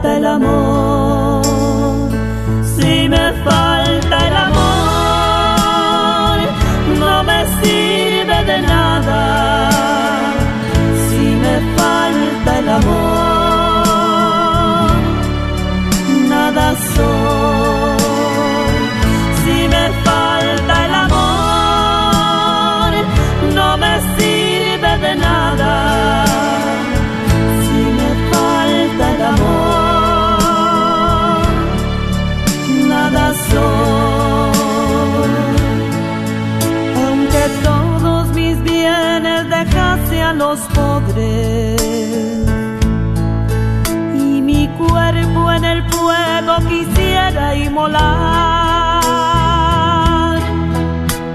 [0.00, 0.77] falta el amor,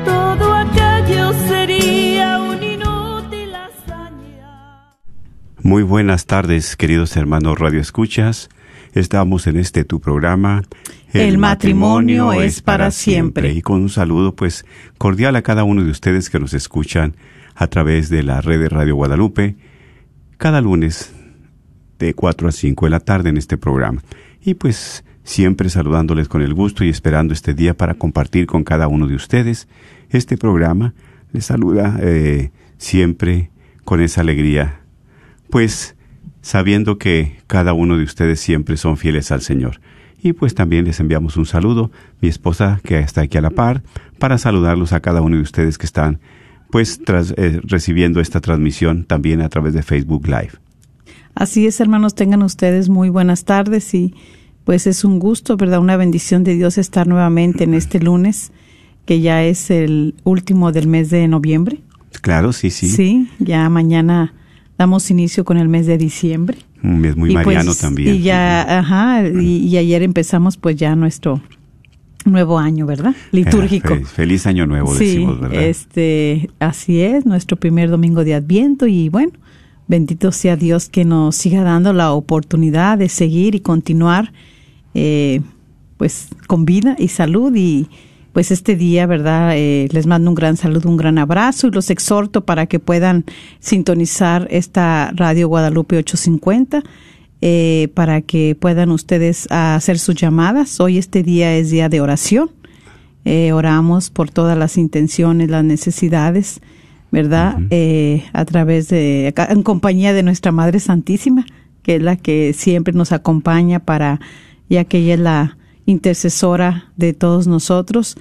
[0.06, 4.96] todo aquello sería un inútil hazaña.
[5.62, 8.50] Muy buenas tardes, queridos hermanos Radio Escuchas.
[8.94, 10.62] Estamos en este tu programa.
[11.14, 13.52] El matrimonio es para siempre.
[13.52, 14.66] Y con un saludo, pues,
[14.98, 17.16] cordial a cada uno de ustedes que nos escuchan
[17.56, 19.56] a través de la red de Radio Guadalupe,
[20.38, 21.14] cada lunes
[22.00, 24.02] de 4 a 5 de la tarde en este programa.
[24.42, 28.88] Y pues, siempre saludándoles con el gusto y esperando este día para compartir con cada
[28.88, 29.68] uno de ustedes
[30.10, 30.94] este programa.
[31.32, 33.52] Les saluda eh, siempre
[33.84, 34.82] con esa alegría,
[35.50, 35.96] pues
[36.42, 39.80] sabiendo que cada uno de ustedes siempre son fieles al Señor.
[40.22, 43.84] Y pues también les enviamos un saludo, mi esposa que está aquí a la par,
[44.20, 46.20] para saludarlos a cada uno de ustedes que están
[46.70, 50.54] pues tras, eh, recibiendo esta transmisión también a través de Facebook Live.
[51.36, 54.16] Así es, hermanos, tengan ustedes muy buenas tardes y
[54.66, 55.80] pues es un gusto, ¿verdad?
[55.80, 58.52] Una bendición de Dios estar nuevamente en este lunes,
[59.06, 61.80] que ya es el último del mes de noviembre.
[62.22, 62.88] Claro, sí, sí.
[62.88, 64.34] Sí, ya mañana
[64.78, 66.58] damos inicio con el mes de diciembre.
[66.84, 68.16] Un mes muy Y, pues, mariano también.
[68.16, 71.42] Y ya, ajá, y, y ayer empezamos pues ya nuestro
[72.26, 73.16] nuevo año, ¿verdad?
[73.32, 73.94] Litúrgico.
[73.94, 75.62] Eh, fe- feliz año nuevo, Sí, decimos, ¿verdad?
[75.64, 79.32] este, así es, nuestro primer domingo de Adviento y bueno,
[79.88, 84.32] bendito sea Dios que nos siga dando la oportunidad de seguir y continuar,
[84.94, 85.42] eh,
[85.98, 87.88] pues con vida y salud y
[88.32, 89.52] pues este día, ¿verdad?
[89.56, 93.26] Eh, les mando un gran saludo, un gran abrazo y los exhorto para que puedan
[93.60, 96.84] sintonizar esta Radio Guadalupe 850
[97.46, 100.80] eh, para que puedan ustedes hacer sus llamadas.
[100.80, 102.50] Hoy este día es día de oración.
[103.26, 106.62] Eh, oramos por todas las intenciones, las necesidades,
[107.12, 107.58] ¿verdad?
[107.70, 111.46] Eh, a través de, en compañía de nuestra Madre Santísima,
[111.82, 114.22] que es la que siempre nos acompaña para,
[114.70, 118.18] ya que ella es la intercesora de todos nosotros.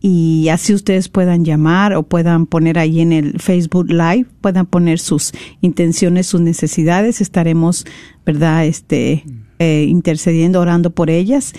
[0.00, 4.98] Y así ustedes puedan llamar o puedan poner ahí en el Facebook Live, puedan poner
[4.98, 5.32] sus
[5.62, 7.20] intenciones, sus necesidades.
[7.20, 7.86] Estaremos,
[8.24, 8.66] ¿verdad?
[8.66, 9.24] Este,
[9.58, 11.54] eh, intercediendo, orando por ellas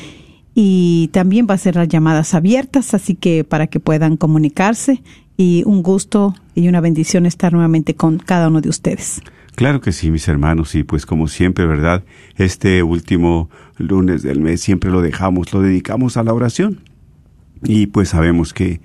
[0.59, 5.03] y también va a ser las llamadas abiertas, así que para que puedan comunicarse
[5.37, 9.21] y un gusto y una bendición estar nuevamente con cada uno de ustedes.
[9.53, 12.05] Claro que sí, mis hermanos, y pues como siempre, ¿verdad?
[12.37, 16.81] Este último lunes del mes siempre lo dejamos, lo dedicamos a la oración.
[17.63, 18.81] Y pues sabemos que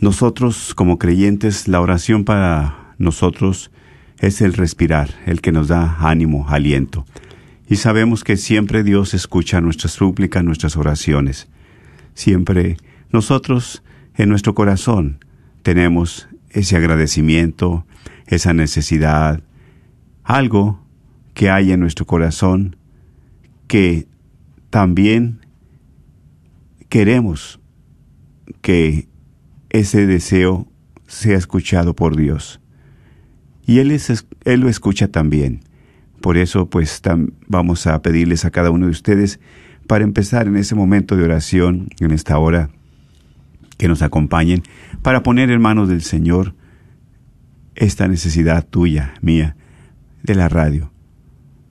[0.00, 3.70] nosotros como creyentes, la oración para nosotros
[4.18, 7.06] es el respirar, el que nos da ánimo, aliento.
[7.68, 11.48] Y sabemos que siempre Dios escucha nuestras súplicas, nuestras oraciones.
[12.14, 12.76] Siempre
[13.10, 13.82] nosotros
[14.16, 15.24] en nuestro corazón
[15.62, 17.84] tenemos ese agradecimiento,
[18.26, 19.42] esa necesidad,
[20.24, 20.80] algo
[21.34, 22.76] que hay en nuestro corazón
[23.68, 24.08] que
[24.70, 25.46] también
[26.88, 27.60] queremos
[28.60, 29.08] que
[29.70, 30.66] ese deseo
[31.06, 32.60] sea escuchado por Dios.
[33.66, 35.60] Y Él, es, él lo escucha también.
[36.20, 37.00] Por eso, pues,
[37.46, 39.38] vamos a pedirles a cada uno de ustedes
[39.86, 42.70] para empezar en ese momento de oración, en esta hora,
[43.76, 44.62] que nos acompañen,
[45.02, 46.54] para poner en manos del Señor
[47.76, 49.56] esta necesidad tuya, mía,
[50.22, 50.90] de la radio,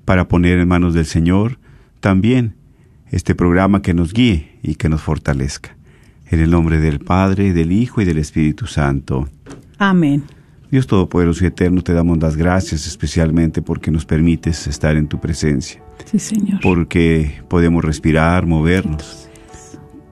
[0.05, 1.59] para poner en manos del Señor
[1.99, 2.55] también
[3.11, 5.75] este programa que nos guíe y que nos fortalezca.
[6.29, 9.29] En el nombre del Padre, del Hijo y del Espíritu Santo.
[9.77, 10.23] Amén.
[10.69, 15.17] Dios Todopoderoso y Eterno, te damos las gracias especialmente porque nos permites estar en tu
[15.21, 16.59] presencia, Sí, Señor.
[16.61, 19.29] porque podemos respirar, movernos,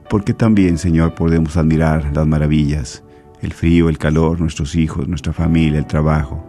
[0.10, 3.04] porque también, Señor, podemos admirar las maravillas,
[3.42, 6.42] el frío, el calor, nuestros hijos, nuestra familia, el trabajo,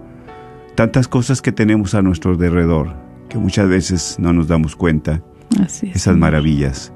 [0.76, 2.94] tantas cosas que tenemos a nuestro alrededor,
[3.28, 5.22] que muchas veces no nos damos cuenta,
[5.62, 5.96] Así es.
[5.96, 6.92] esas maravillas,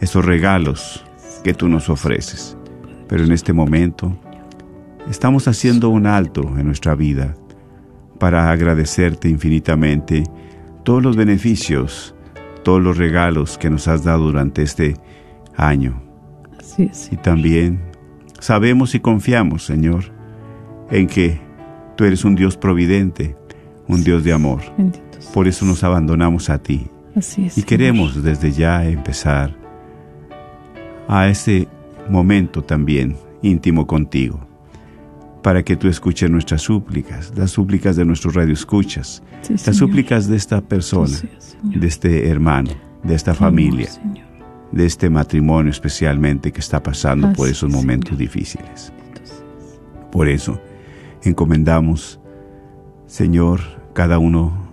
[0.00, 1.04] esos regalos
[1.44, 2.56] que tú nos ofreces.
[3.08, 4.16] Pero en este momento
[5.08, 7.34] estamos haciendo un alto en nuestra vida
[8.18, 10.24] para agradecerte infinitamente
[10.84, 12.14] todos los beneficios,
[12.62, 14.96] todos los regalos que nos has dado durante este
[15.56, 16.02] año.
[16.58, 17.08] Así es.
[17.12, 17.80] Y también
[18.38, 20.04] sabemos y confiamos, Señor,
[20.90, 21.40] en que
[21.96, 23.36] tú eres un Dios providente,
[23.88, 24.60] un Dios de amor.
[25.34, 26.86] Por eso nos abandonamos a ti.
[27.16, 27.58] Así es.
[27.58, 29.54] Y queremos desde ya empezar
[31.08, 31.68] a ese
[32.08, 34.40] momento también íntimo contigo,
[35.42, 39.78] para que tú escuches nuestras súplicas, las súplicas de nuestros radioescuchas, Sí, las Señor.
[39.78, 42.70] súplicas de esta persona, es, de este hermano,
[43.02, 44.26] de esta amor, familia, Señor.
[44.72, 48.18] de este matrimonio especialmente que está pasando por esos es, momentos Señor.
[48.18, 48.92] difíciles.
[50.12, 50.60] Por eso
[51.22, 52.20] encomendamos,
[53.06, 53.60] Señor,
[53.94, 54.69] cada uno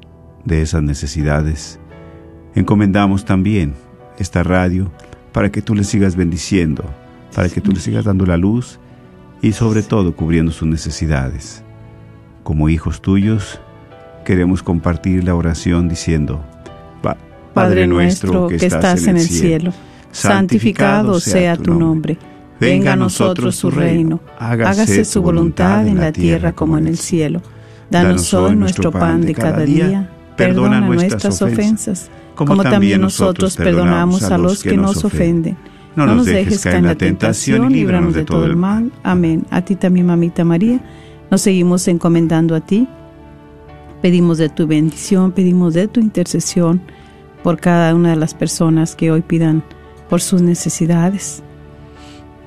[0.47, 1.79] de esas necesidades.
[2.55, 3.73] Encomendamos también
[4.17, 4.91] esta radio
[5.31, 6.83] para que tú le sigas bendiciendo,
[7.35, 8.79] para que tú le sigas dando la luz
[9.41, 11.63] y sobre todo cubriendo sus necesidades.
[12.43, 13.59] Como hijos tuyos,
[14.25, 16.43] queremos compartir la oración diciendo,
[17.01, 17.17] "Pa-
[17.53, 19.73] Padre nuestro que estás en el cielo,
[20.11, 22.17] santificado sea tu nombre.
[22.59, 24.19] Venga a nosotros tu reino.
[24.39, 27.41] Hágase su voluntad en la tierra como en el cielo.
[27.91, 29.57] Danos hoy nuestro pan de cada
[29.89, 30.11] día.
[30.37, 35.57] Perdona nuestras ofensas, como también nosotros perdonamos a los que nos ofenden.
[35.95, 38.91] No nos dejes caer en la tentación y líbranos de todo el mal.
[39.03, 39.45] Amén.
[39.49, 40.79] A ti también, mamita María,
[41.31, 42.87] nos seguimos encomendando a ti.
[44.01, 46.81] Pedimos de tu bendición, pedimos de tu intercesión
[47.41, 49.63] por cada una de las personas que hoy pidan
[50.09, 51.41] por sus necesidades,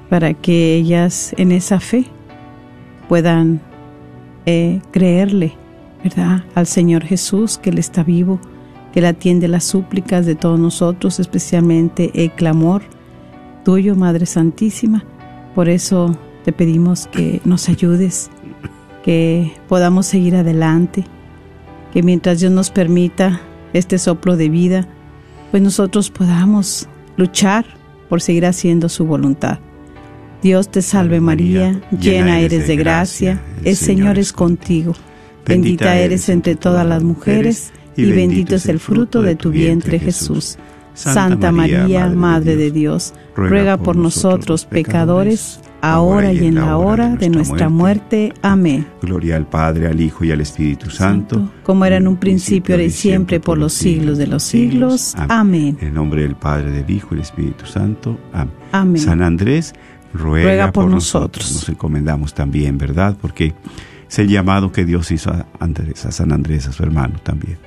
[0.09, 2.05] para que ellas en esa fe
[3.09, 3.61] puedan
[4.47, 5.57] eh, creerle,
[6.03, 6.45] ¿verdad?
[6.55, 8.41] Al Señor Jesús, que Él está vivo,
[8.93, 12.83] que Él atiende las súplicas de todos nosotros, especialmente el clamor
[13.65, 15.05] tuyo, Madre Santísima.
[15.55, 18.31] Por eso te pedimos que nos ayudes,
[19.03, 21.05] que podamos seguir adelante,
[21.93, 23.41] que mientras Dios nos permita
[23.73, 24.89] este soplo de vida,
[25.51, 27.67] pues nosotros podamos luchar
[28.09, 29.59] por seguir haciendo su voluntad.
[30.43, 34.95] Dios te salve María, llena eres de gracia, el Señor es contigo.
[35.47, 40.59] Bendita eres entre todas las mujeres y bendito es el fruto de tu vientre Jesús.
[40.95, 47.31] Santa María, Madre de Dios, ruega por nosotros pecadores, ahora y en la hora de
[47.31, 48.35] nuestra muerte.
[48.43, 48.87] Amén.
[49.01, 52.85] Gloria al Padre, al Hijo y al Espíritu Santo, como era en un principio, ahora
[52.85, 55.15] y siempre, por los siglos de los siglos.
[55.17, 55.79] Amén.
[55.81, 58.19] En el nombre del Padre, del Hijo y del Espíritu Santo.
[58.73, 59.01] Amén.
[59.01, 59.75] San Andrés,
[60.13, 61.51] ruega, por nosotros.
[61.53, 63.17] Nos encomendamos también, ¿verdad?
[63.21, 63.55] Porque
[64.11, 67.59] es el llamado que Dios hizo a, a San Andrés, a su hermano también.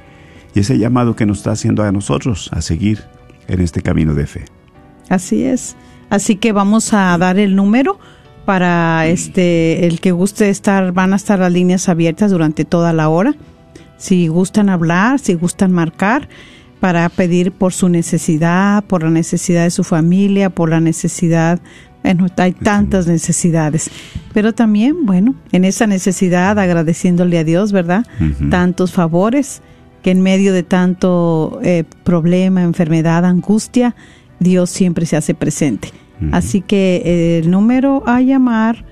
[0.54, 3.02] Y ese llamado que nos está haciendo a nosotros a seguir
[3.48, 4.46] en este camino de fe.
[5.08, 5.78] Así es.
[6.10, 7.98] Así que vamos a dar el número
[8.46, 13.08] para este el que guste estar van a estar las líneas abiertas durante toda la
[13.08, 13.36] hora.
[13.98, 16.28] Si gustan hablar, si gustan marcar
[16.82, 21.62] para pedir por su necesidad, por la necesidad de su familia, por la necesidad
[22.38, 23.90] hay tantas necesidades,
[24.34, 28.06] pero también, bueno, en esa necesidad agradeciéndole a Dios, ¿verdad?
[28.50, 29.62] Tantos favores
[30.02, 33.96] que en medio de tanto eh, problema, enfermedad, angustia,
[34.40, 35.90] Dios siempre se hace presente.
[36.32, 38.86] Así que eh, el número a llamar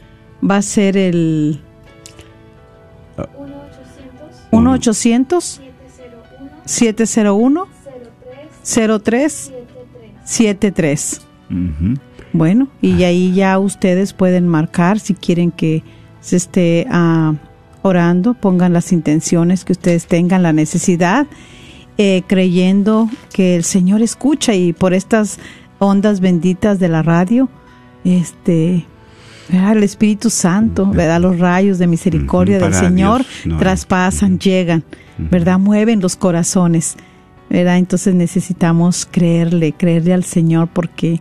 [0.44, 1.62] va a ser el
[4.52, 5.62] 1-800
[6.66, 7.68] 701
[9.04, 9.54] 03
[10.24, 11.22] 73.
[11.50, 12.11] Ujú.
[12.34, 15.84] Bueno, y ahí ya ustedes pueden marcar si quieren que
[16.22, 17.34] se esté ah,
[17.82, 21.28] orando, pongan las intenciones que ustedes tengan, la necesidad,
[21.98, 25.40] eh, creyendo que el Señor escucha y por estas
[25.80, 27.50] ondas benditas de la radio,
[28.04, 28.86] este,
[29.50, 31.20] el Espíritu Santo, ¿verdad?
[31.20, 33.60] los rayos de misericordia del Señor Dios no hay.
[33.60, 34.84] traspasan, llegan,
[35.18, 35.60] ¿verdad?
[35.60, 36.96] Mueven los corazones,
[37.50, 37.78] ¿verdad?
[37.78, 41.20] Entonces necesitamos creerle, creerle al Señor porque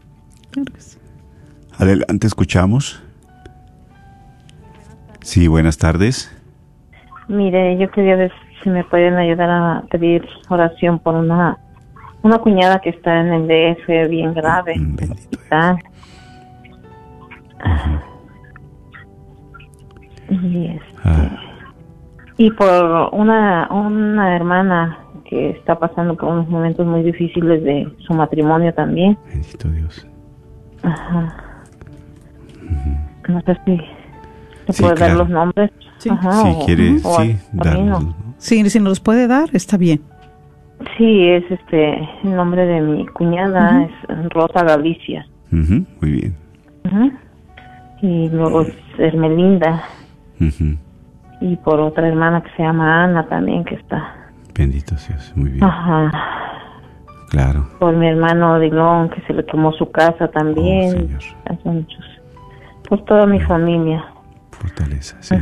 [1.79, 3.03] Adelante, escuchamos.
[5.23, 6.31] Sí, buenas tardes.
[7.29, 8.33] Mire, yo quería ver
[8.63, 11.59] si me pueden ayudar a pedir oración por una
[12.23, 14.97] una cuñada que está en el DF bien grave, mm,
[20.31, 21.41] Y, este, ah.
[22.37, 28.13] y por una una hermana que está pasando por unos momentos muy difíciles de su
[28.13, 29.19] matrimonio también.
[29.27, 30.07] Bendito Dios.
[30.83, 31.35] Ajá.
[33.29, 33.81] No sé si
[34.73, 35.71] se puede dar los nombres.
[35.99, 37.39] Sí, si quiere, sí,
[38.39, 40.01] Sí, si nos los puede dar, está bien.
[40.97, 45.27] Sí, es este el nombre de mi cuñada, es Rosa Galicia.
[45.51, 46.37] muy bien.
[48.01, 49.83] Y luego es Hermelinda.
[51.41, 54.15] Y por otra hermana que se llama Ana también, que está.
[54.55, 55.65] Bendito Dios, muy bien.
[55.65, 56.11] Ajá.
[57.31, 57.69] Claro.
[57.79, 61.17] Por mi hermano Dilón, que se le tomó su casa también.
[61.65, 62.05] Oh, muchos.
[62.89, 64.05] Por toda mi familia.
[64.51, 65.37] Fortaleza, sí.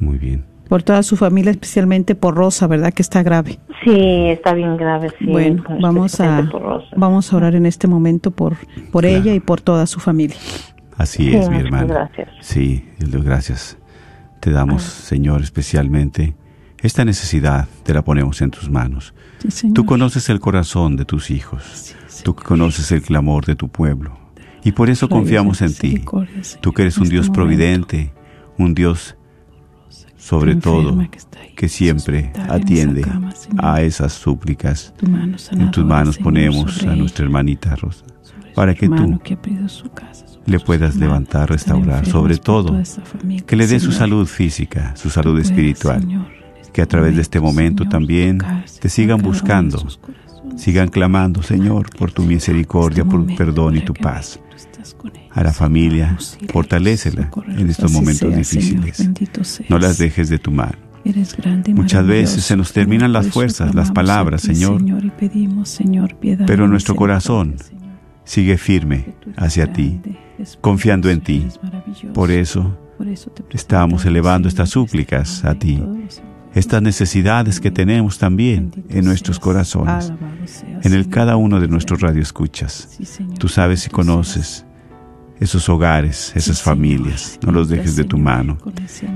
[0.00, 0.49] Muy bien.
[0.70, 2.94] Por toda su familia, especialmente por Rosa, ¿verdad?
[2.94, 3.58] Que está grave.
[3.84, 5.26] Sí, está bien grave, sí.
[5.26, 6.48] Bueno, vamos a,
[6.96, 8.56] vamos a orar en este momento por,
[8.92, 10.36] por ella y por toda su familia.
[10.96, 11.88] Así es, mi hermano.
[11.88, 12.28] Gracias.
[12.40, 13.78] Sí, gracias.
[14.38, 16.34] Te damos, Señor, especialmente
[16.82, 19.12] esta necesidad, te la ponemos en tus manos.
[19.74, 21.96] Tú conoces el corazón de tus hijos.
[22.22, 24.18] Tú conoces el clamor de tu pueblo.
[24.62, 26.04] Y por eso confiamos en ti.
[26.60, 28.12] Tú que eres un Dios providente,
[28.56, 29.16] un Dios
[30.20, 30.96] sobre todo
[31.56, 33.04] que siempre atiende
[33.58, 34.92] a esas súplicas.
[35.50, 38.04] En tus manos ponemos a nuestra hermanita Rosa
[38.54, 39.18] para que tú
[40.46, 42.80] le puedas levantar, restaurar, sobre todo
[43.46, 46.06] que le dé su salud física, su salud espiritual,
[46.72, 48.38] que a través de este momento también
[48.80, 49.84] te sigan buscando,
[50.56, 54.38] sigan clamando, Señor, por tu misericordia, por tu perdón y tu paz
[55.32, 56.16] a la familia,
[56.52, 59.08] fortalécela en estos momentos difíciles.
[59.68, 60.90] No las dejes de tu mano.
[61.74, 64.82] Muchas veces se nos terminan las fuerzas, las palabras, Señor,
[66.46, 67.56] pero nuestro corazón
[68.24, 70.00] sigue firme hacia ti,
[70.60, 71.46] confiando en ti.
[72.12, 72.76] Por eso
[73.50, 75.82] estamos elevando estas súplicas a ti,
[76.54, 80.12] estas necesidades que tenemos también en nuestros corazones,
[80.82, 82.98] en el cada uno de nuestros radioescuchas.
[83.38, 84.66] Tú sabes y conoces
[85.40, 87.38] esos hogares, esas familias.
[87.44, 88.58] No los dejes de tu mano,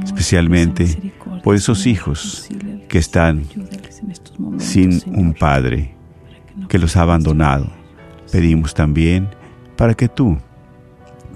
[0.02, 1.12] especialmente
[1.42, 2.48] por esos hijos
[2.88, 3.44] que están
[4.58, 5.94] sin un padre
[6.68, 7.70] que los ha abandonado.
[8.32, 9.28] Pedimos también
[9.76, 10.38] para que tú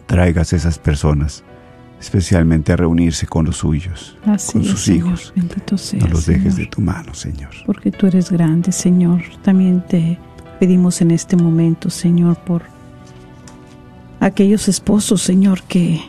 [0.06, 1.44] traigas a esas personas,
[2.00, 5.34] especialmente a reunirse con los suyos, con sus hijos.
[5.36, 7.50] no los dejes de tu mano, Señor.
[7.66, 9.20] Porque tú eres grande, Señor.
[9.42, 10.18] También te
[10.58, 12.77] pedimos en este momento, Señor, por
[14.20, 16.00] aquellos esposos, Señor, que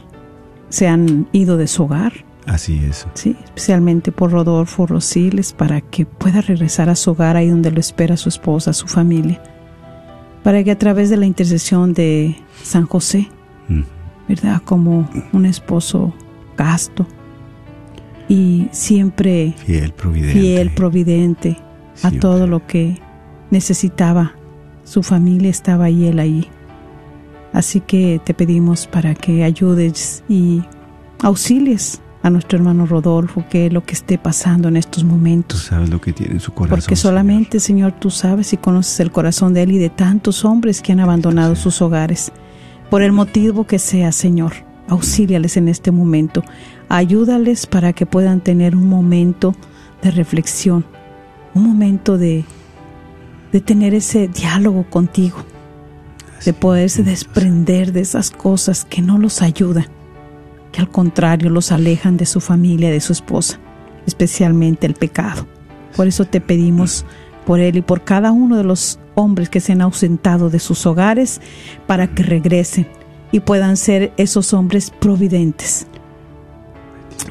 [0.69, 2.13] se han ido de su hogar.
[2.45, 3.07] Así es.
[3.13, 7.79] Sí, especialmente por Rodolfo Rosiles, para que pueda regresar a su hogar ahí donde lo
[7.79, 9.41] espera su esposa, su familia.
[10.43, 13.27] Para que a través de la intercesión de San José,
[13.67, 13.81] mm.
[14.27, 14.61] ¿verdad?
[14.63, 16.13] Como un esposo
[16.55, 17.05] casto
[18.27, 21.57] y siempre fiel, providente, fiel, providente
[22.03, 22.97] a todo lo que
[23.51, 24.33] necesitaba.
[24.83, 26.49] Su familia estaba ahí, él ahí
[27.53, 30.61] Así que te pedimos para que ayudes y
[31.21, 35.61] auxilies a nuestro hermano Rodolfo, que es lo que esté pasando en estos momentos.
[35.61, 36.79] Tú sabes lo que tiene en su corazón.
[36.79, 40.81] Porque solamente, Señor, tú sabes y conoces el corazón de él y de tantos hombres
[40.81, 42.31] que han abandonado sus hogares.
[42.89, 44.53] Por el motivo que sea, Señor,
[44.87, 46.43] auxíliales en este momento.
[46.89, 49.55] Ayúdales para que puedan tener un momento
[50.01, 50.85] de reflexión,
[51.53, 52.43] un momento de,
[53.51, 55.45] de tener ese diálogo contigo
[56.45, 59.87] de poderse desprender de esas cosas que no los ayudan,
[60.71, 63.59] que al contrario los alejan de su familia, de su esposa,
[64.05, 65.47] especialmente el pecado.
[65.95, 67.05] Por eso te pedimos
[67.45, 70.85] por él y por cada uno de los hombres que se han ausentado de sus
[70.85, 71.41] hogares
[71.87, 72.87] para que regresen
[73.31, 75.87] y puedan ser esos hombres providentes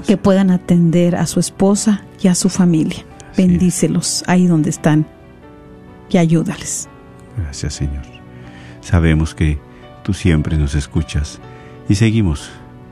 [0.07, 3.05] que puedan atender a su esposa y a su familia.
[3.37, 5.07] Bendícelos ahí donde están
[6.11, 6.89] y ayúdales.
[7.37, 8.18] Gracias Señor.
[8.89, 9.59] Sabemos que
[10.03, 11.41] tú siempre nos escuchas
[11.91, 12.49] y seguimos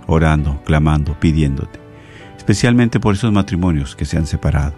[0.07, 1.81] orando, clamando, pidiéndote,
[2.37, 4.75] especialmente por esos matrimonios que se han separado,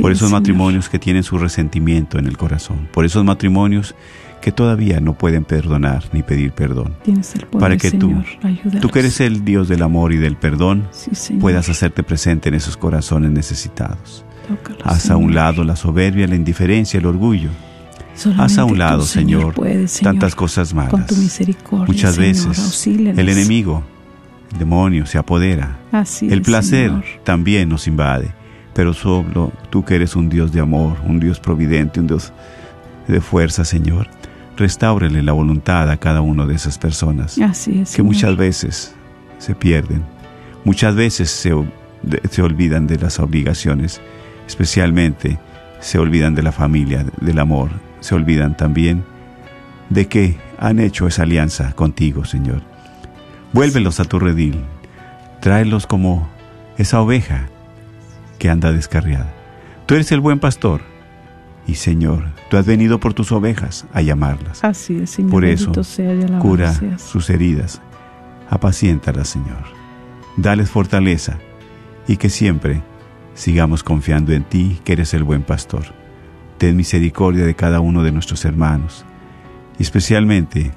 [0.00, 3.94] por esos matrimonios que tienen su resentimiento en el corazón, por esos matrimonios
[4.40, 6.96] que todavía no pueden perdonar ni pedir perdón.
[7.60, 8.20] para que tú,
[8.80, 10.88] tú que eres el Dios del amor y del perdón,
[11.38, 14.24] puedas hacerte presente en esos corazones necesitados.
[14.82, 17.50] Haz a un lado la soberbia, la indiferencia, el orgullo.
[18.36, 19.54] Haz a un lado, Señor,
[20.02, 21.10] tantas cosas malas.
[21.86, 23.82] Muchas veces el enemigo,
[24.52, 25.78] el demonio, se apodera.
[26.22, 26.92] el placer
[27.24, 28.34] también nos invade.
[28.74, 32.32] Pero solo tú que eres un Dios de amor, un Dios providente, un Dios
[33.08, 34.08] de fuerza, Señor,
[34.56, 37.36] restáurele la voluntad a cada una de esas personas
[37.94, 38.94] que muchas veces
[39.38, 40.04] se pierden,
[40.64, 41.52] muchas veces se,
[42.30, 44.00] se olvidan de las obligaciones,
[44.46, 45.38] especialmente
[45.80, 49.04] se olvidan de la familia, del amor, se olvidan también
[49.90, 52.62] de que han hecho esa alianza contigo, Señor.
[53.52, 54.64] Vuélvelos a tu redil,
[55.40, 56.28] tráelos como
[56.76, 57.48] esa oveja
[58.38, 59.32] que anda descarriada.
[59.86, 60.82] Tú eres el buen pastor
[61.66, 64.64] y Señor, tú has venido por tus ovejas a llamarlas.
[64.64, 65.30] Así es, Señor.
[65.30, 65.72] Por eso,
[66.40, 67.80] cura sus heridas,
[68.48, 69.64] apaciéntalas, Señor.
[70.36, 71.38] Dales fortaleza
[72.06, 72.82] y que siempre
[73.34, 75.97] sigamos confiando en ti, que eres el buen pastor.
[76.58, 79.04] Ten misericordia de cada uno de nuestros hermanos,
[79.78, 80.72] y especialmente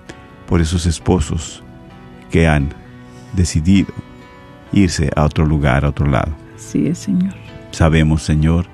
[0.48, 1.64] por esos esposos
[2.30, 2.70] que han
[3.34, 3.94] decidido
[4.72, 6.32] irse a otro lugar, a otro lado.
[6.74, 7.34] Es, Señor.
[7.72, 8.68] Sabemos, Señor,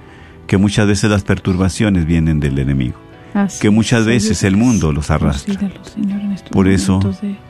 [0.48, 2.98] que muchas veces las perturbaciones vienen del enemigo,
[3.62, 5.56] que muchas veces el mundo los arrastra.
[6.52, 7.00] Por eso,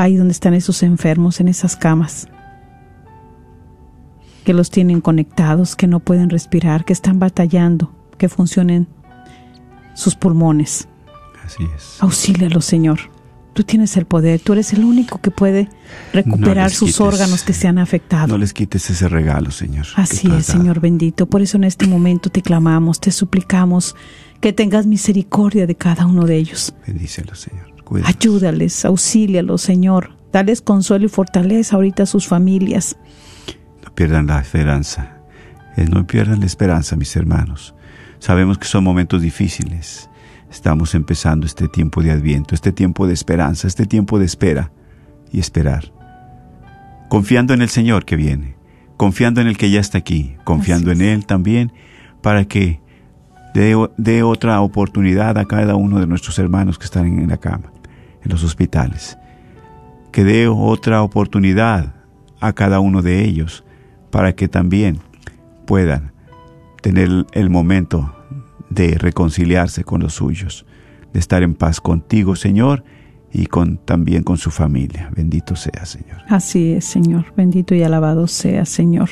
[0.00, 2.28] ahí donde están esos enfermos en esas camas,
[4.44, 8.88] que los tienen conectados, que no pueden respirar, que están batallando, que funcionen
[9.94, 10.88] sus pulmones.
[11.44, 12.02] Así es.
[12.02, 12.98] Auxílialos, Señor.
[13.52, 15.68] Tú tienes el poder, tú eres el único que puede
[16.12, 18.28] recuperar sus órganos que se han afectado.
[18.28, 19.86] No les quites ese regalo, Señor.
[19.96, 21.26] Así es, Señor bendito.
[21.26, 23.96] Por eso en este momento te clamamos, te suplicamos
[24.40, 26.72] que tengas misericordia de cada uno de ellos.
[26.86, 27.70] Bendícelos, Señor.
[28.04, 30.16] Ayúdales, auxílialos, Señor.
[30.32, 32.96] Dales consuelo y fortaleza ahorita a sus familias.
[33.84, 35.16] No pierdan la esperanza.
[35.76, 37.74] Eh, no pierdan la esperanza, mis hermanos.
[38.20, 40.09] Sabemos que son momentos difíciles.
[40.50, 44.72] Estamos empezando este tiempo de adviento, este tiempo de esperanza, este tiempo de espera
[45.32, 45.92] y esperar.
[47.08, 48.56] Confiando en el Señor que viene,
[48.96, 51.72] confiando en el que ya está aquí, confiando en Él también
[52.20, 52.80] para que
[53.54, 57.72] dé, otra oportunidad a cada uno de nuestros hermanos que están en la cama
[58.22, 59.16] en los hospitales.
[60.12, 61.94] Que dé otra oportunidad
[62.40, 63.64] a cada uno de ellos
[64.10, 64.98] para que también
[65.64, 66.12] puedan
[66.82, 68.12] tener el momento
[68.70, 70.64] de reconciliarse con los suyos,
[71.12, 72.84] de estar en paz contigo, Señor,
[73.32, 75.10] y con también con su familia.
[75.14, 76.22] Bendito sea, Señor.
[76.28, 77.26] Así es, Señor.
[77.36, 79.10] Bendito y alabado sea, Señor.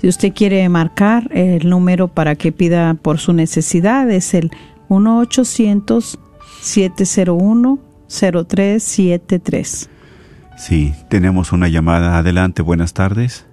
[0.00, 4.50] Si usted quiere marcar el número para que pida por su necesidad, es el
[4.88, 6.18] 1 800
[6.60, 7.78] 701
[8.08, 9.90] 0373.
[10.56, 12.18] Sí, tenemos una llamada.
[12.18, 13.46] Adelante, buenas tardes.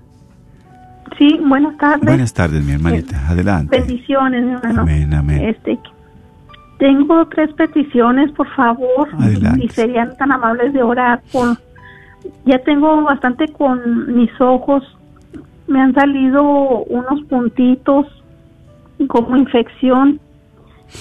[1.17, 2.05] Sí, buenas tardes.
[2.05, 3.15] Buenas tardes, mi hermanita.
[3.15, 3.79] Eh, Adelante.
[3.79, 4.81] Peticiones, mi hermano.
[4.81, 5.43] Amén, amén.
[5.45, 5.79] Este,
[6.77, 9.09] tengo tres peticiones, por favor.
[9.19, 9.65] Adelante.
[9.65, 11.57] Y serían tan amables de orar por...
[12.45, 14.83] Ya tengo bastante con mis ojos.
[15.67, 16.41] Me han salido
[16.85, 18.07] unos puntitos
[19.07, 20.19] como infección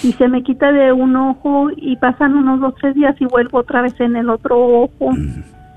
[0.03, 3.59] y se me quita de un ojo y pasan unos dos tres días y vuelvo
[3.59, 5.11] otra vez en el otro ojo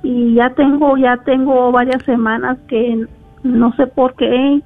[0.02, 3.06] y ya tengo ya tengo varias semanas que
[3.42, 4.62] no sé por qué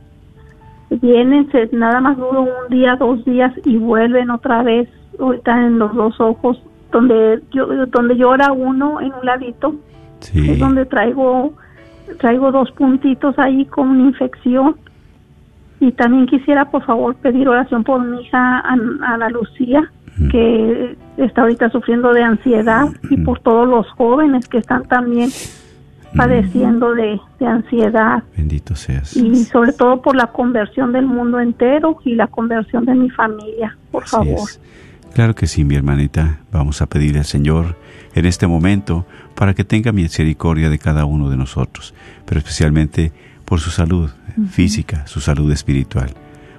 [0.91, 5.79] vienen, se, nada más duro un día, dos días y vuelven otra vez, ahorita en
[5.79, 6.62] los dos ojos,
[6.93, 9.75] donde yo, donde llora uno en un ladito,
[10.35, 11.53] es donde traigo,
[12.19, 14.77] traigo dos puntitos ahí con una infección.
[15.79, 19.91] Y también quisiera, por favor, pedir oración por mi hija Ana Lucía,
[20.31, 25.29] que está ahorita sufriendo de ansiedad, y por todos los jóvenes que están también
[26.16, 28.22] padeciendo de, ansiedad.
[28.37, 29.16] Bendito seas.
[29.16, 33.76] Y sobre todo por la conversión del mundo entero y la conversión de mi familia,
[33.90, 34.48] por favor.
[35.14, 36.40] Claro que sí, mi hermanita.
[36.52, 37.76] Vamos a pedirle al Señor
[38.14, 41.94] en este momento para que tenga misericordia de cada uno de nosotros,
[42.26, 43.12] pero especialmente
[43.44, 44.11] por su salud
[44.50, 46.11] física, su salud espiritual,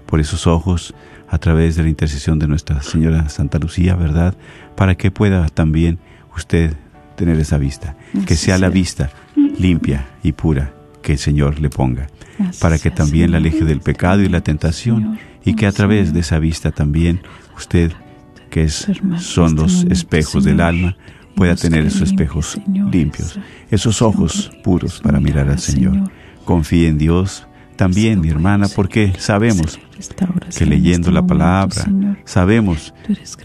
[0.05, 0.95] por esos ojos
[1.29, 4.35] a través de la intercesión de Nuestra Señora Santa Lucía, ¿verdad?
[4.75, 5.99] Para que pueda también
[6.35, 6.73] usted
[7.15, 9.09] tener esa vista, que sea la vista
[9.57, 12.07] limpia y pura que el Señor le ponga,
[12.59, 16.19] para que también la aleje del pecado y la tentación y que a través de
[16.19, 17.21] esa vista también
[17.55, 17.93] usted,
[18.49, 20.97] que es, son los espejos del alma,
[21.35, 22.59] pueda tener esos espejos
[22.91, 23.39] limpios,
[23.69, 26.11] esos ojos puros para mirar al Señor.
[26.45, 29.79] Confíe en Dios también, mi hermana, porque sabemos
[30.57, 31.85] que leyendo la palabra,
[32.25, 32.93] sabemos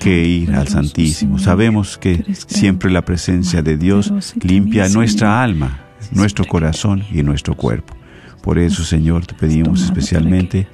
[0.01, 6.45] que ir al Santísimo, sabemos que siempre la presencia de Dios limpia nuestra alma, nuestro
[6.45, 7.95] corazón y nuestro cuerpo.
[8.43, 10.67] Por eso, Señor, te pedimos especialmente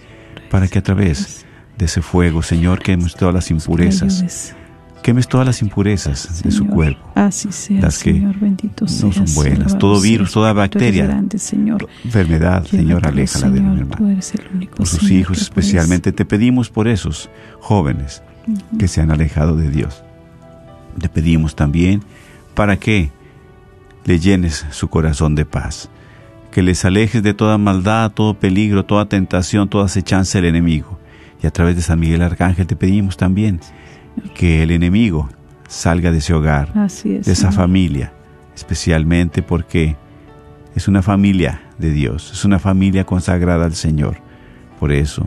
[0.50, 1.44] para que a través
[1.76, 4.54] de ese fuego, Señor, quemes todas las impurezas,
[5.02, 10.00] quemes todas las impurezas de su cuerpo, así sea, las que no son buenas, todo
[10.00, 11.22] virus, toda bacteria,
[12.04, 14.20] enfermedad, Señor, aléjala de mi hermano.
[14.74, 17.28] Por sus hijos especialmente te pedimos por esos
[17.60, 18.22] jóvenes
[18.78, 20.02] que se han alejado de Dios.
[20.98, 22.02] Te pedimos también
[22.54, 23.12] para que
[24.08, 25.90] le llenes su corazón de paz,
[26.50, 30.98] que les alejes de toda maldad, todo peligro, toda tentación, toda acechanza del enemigo.
[31.42, 33.60] Y a través de San Miguel Arcángel te pedimos también
[34.34, 35.28] que el enemigo
[35.68, 38.14] salga de ese hogar, de esa familia,
[38.56, 39.98] especialmente porque
[40.74, 44.16] es una familia de Dios, es una familia consagrada al Señor.
[44.80, 45.26] Por eso,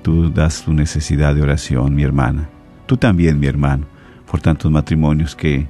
[0.04, 2.48] Tú das tu necesidad de oración, mi hermana.
[2.86, 3.88] Tú también, mi hermano,
[4.30, 5.66] por tantos matrimonios que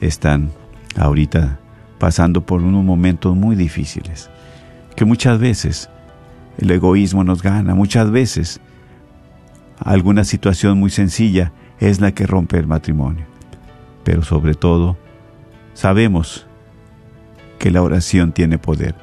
[0.00, 0.50] están
[0.96, 1.58] ahorita
[1.98, 4.30] pasando por unos momentos muy difíciles.
[4.96, 5.90] Que muchas veces
[6.58, 8.60] el egoísmo nos gana, muchas veces
[9.78, 13.24] alguna situación muy sencilla es la que rompe el matrimonio.
[14.04, 14.96] Pero sobre todo,
[15.74, 16.46] sabemos
[17.58, 18.94] que la oración tiene poder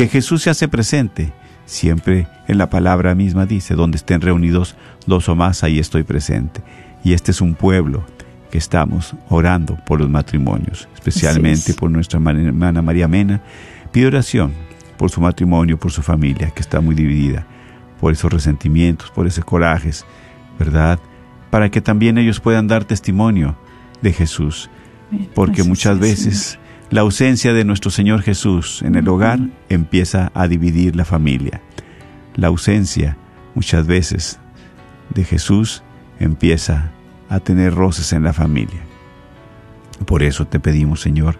[0.00, 1.32] que Jesús se hace presente.
[1.66, 4.74] Siempre en la palabra misma dice, donde estén reunidos
[5.06, 6.62] dos o más, ahí estoy presente.
[7.04, 8.02] Y este es un pueblo
[8.50, 13.42] que estamos orando por los matrimonios, especialmente por nuestra hermana María Mena.
[13.92, 14.52] Pide oración
[15.00, 17.46] por su matrimonio, por su familia, que está muy dividida,
[17.98, 20.04] por esos resentimientos, por esos corajes,
[20.58, 20.98] ¿verdad?
[21.48, 23.56] Para que también ellos puedan dar testimonio
[24.02, 24.68] de Jesús.
[25.34, 26.58] Porque muchas veces
[26.90, 29.38] la ausencia de nuestro Señor Jesús en el hogar
[29.70, 31.62] empieza a dividir la familia.
[32.34, 33.16] La ausencia,
[33.54, 34.38] muchas veces,
[35.14, 35.82] de Jesús
[36.18, 36.92] empieza
[37.30, 38.82] a tener roces en la familia.
[40.04, 41.38] Por eso te pedimos, Señor,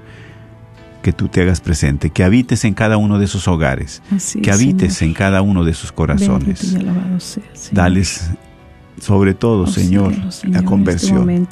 [1.03, 4.03] que tú te hagas presente, que habites en cada uno de esos hogares,
[4.43, 6.77] que habites en cada uno de sus corazones.
[7.73, 8.31] Dales
[9.01, 11.49] sobre todo, Señor, la este conversión.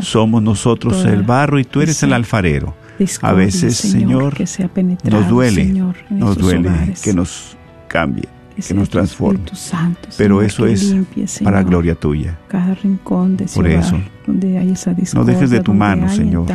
[0.00, 2.74] Somos nosotros el barro y tú eres el alfarero.
[3.22, 4.34] A veces, Señor,
[5.04, 7.56] nos duele, nos duele que nos
[7.88, 8.28] cambie
[8.66, 9.40] que nos transforme.
[10.16, 10.94] Pero eso es
[11.42, 12.38] para gloria tuya.
[12.48, 16.46] Cada rincón de Por eso, donde hay esa no dejes de tu mano, Señor,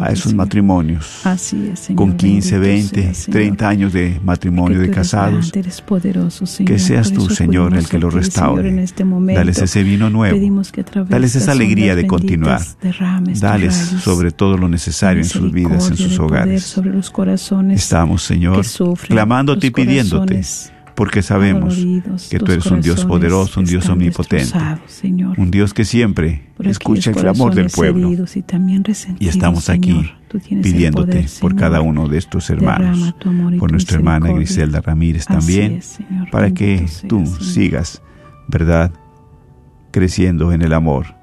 [0.00, 1.20] a esos matrimonios.
[1.24, 5.52] Así es, Señor, con 15, 20, 30 años de matrimonio de casados.
[5.54, 6.72] eres poderoso, Señor.
[6.72, 8.68] Que seas tú, Señor, el que lo restaure.
[8.68, 10.38] En este momento, Dales ese vino nuevo.
[11.08, 12.60] Dales esa alegría de continuar.
[13.40, 16.64] Dales sobre todo lo necesario en sus vidas, en sus hogares.
[16.64, 18.64] Sobre los corazones Estamos, Señor,
[19.06, 20.42] clamándote y pidiéndote
[20.98, 21.78] porque sabemos
[22.28, 24.58] que tú eres un Dios poderoso, un Dios omnipotente,
[25.36, 28.10] un Dios que siempre escucha el clamor del pueblo.
[29.20, 30.10] Y, estamos aquí
[30.60, 33.14] pidiéndote por cada uno de estos hermanos,
[33.60, 35.80] por nuestra hermana Griselda Ramírez también,
[36.32, 38.02] para que tú sigas,
[38.48, 38.90] ¿verdad?,
[39.92, 41.14] creciendo en el amor,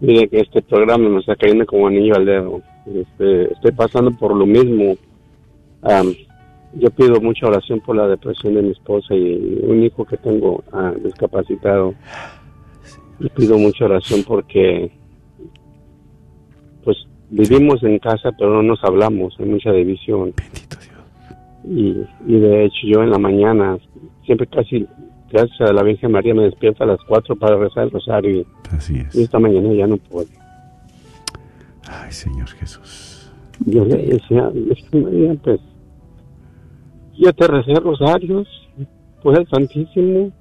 [0.00, 2.62] Mire que este programa me está cayendo como anillo al dedo.
[2.86, 4.96] Este, estoy pasando por lo mismo
[6.74, 10.62] yo pido mucha oración por la depresión de mi esposa y un hijo que tengo
[10.72, 11.94] ah, discapacitado.
[13.20, 14.92] Y pido mucha oración porque,
[16.84, 16.96] pues,
[17.30, 20.32] vivimos en casa, pero no nos hablamos, hay mucha división.
[20.36, 22.06] Bendito Dios.
[22.26, 23.78] Y, y de hecho, yo en la mañana,
[24.24, 24.86] siempre casi,
[25.32, 28.44] gracias a la Virgen María, me despierto a las cuatro para rezar el rosario.
[28.70, 29.14] Así es.
[29.16, 30.28] Y esta mañana ya no puedo.
[31.88, 33.32] Ay, Señor Jesús.
[33.66, 34.52] Yo le decía,
[35.42, 35.60] pues,
[37.18, 38.46] yo te recé rosarios,
[39.22, 40.32] pues el Santísimo.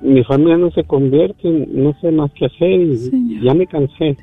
[0.00, 4.16] Mi familia no se convierte, no sé más qué hacer y ya me cansé.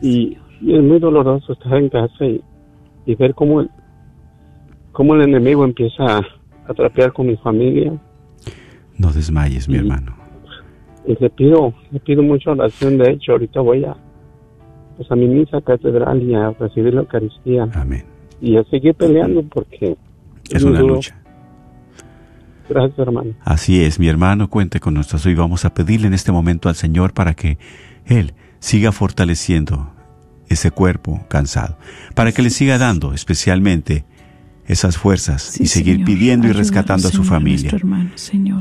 [0.00, 3.70] Y, es muy doloroso estar en casa y, ver cómo el,
[4.92, 6.20] cómo el enemigo empieza a,
[6.66, 7.92] atrapear con mi familia.
[8.96, 10.16] No desmayes, mi hermano.
[11.06, 12.96] Y le pido, le pido mucha oración.
[12.96, 13.96] De hecho, ahorita voy a,
[14.96, 17.68] pues a mi misa catedral y a recibir la Eucaristía.
[17.74, 18.11] Amén
[18.42, 19.96] y a seguir peleando porque
[20.50, 21.16] es una lucha.
[22.68, 23.34] Gracias, hermano.
[23.44, 25.26] Así es, mi hermano, cuente con nosotros.
[25.26, 27.58] Y vamos a pedirle en este momento al Señor para que
[28.04, 29.92] Él siga fortaleciendo
[30.48, 31.78] ese cuerpo cansado,
[32.14, 34.04] para que le siga dando especialmente
[34.66, 37.70] esas fuerzas y seguir pidiendo y rescatando a su familia.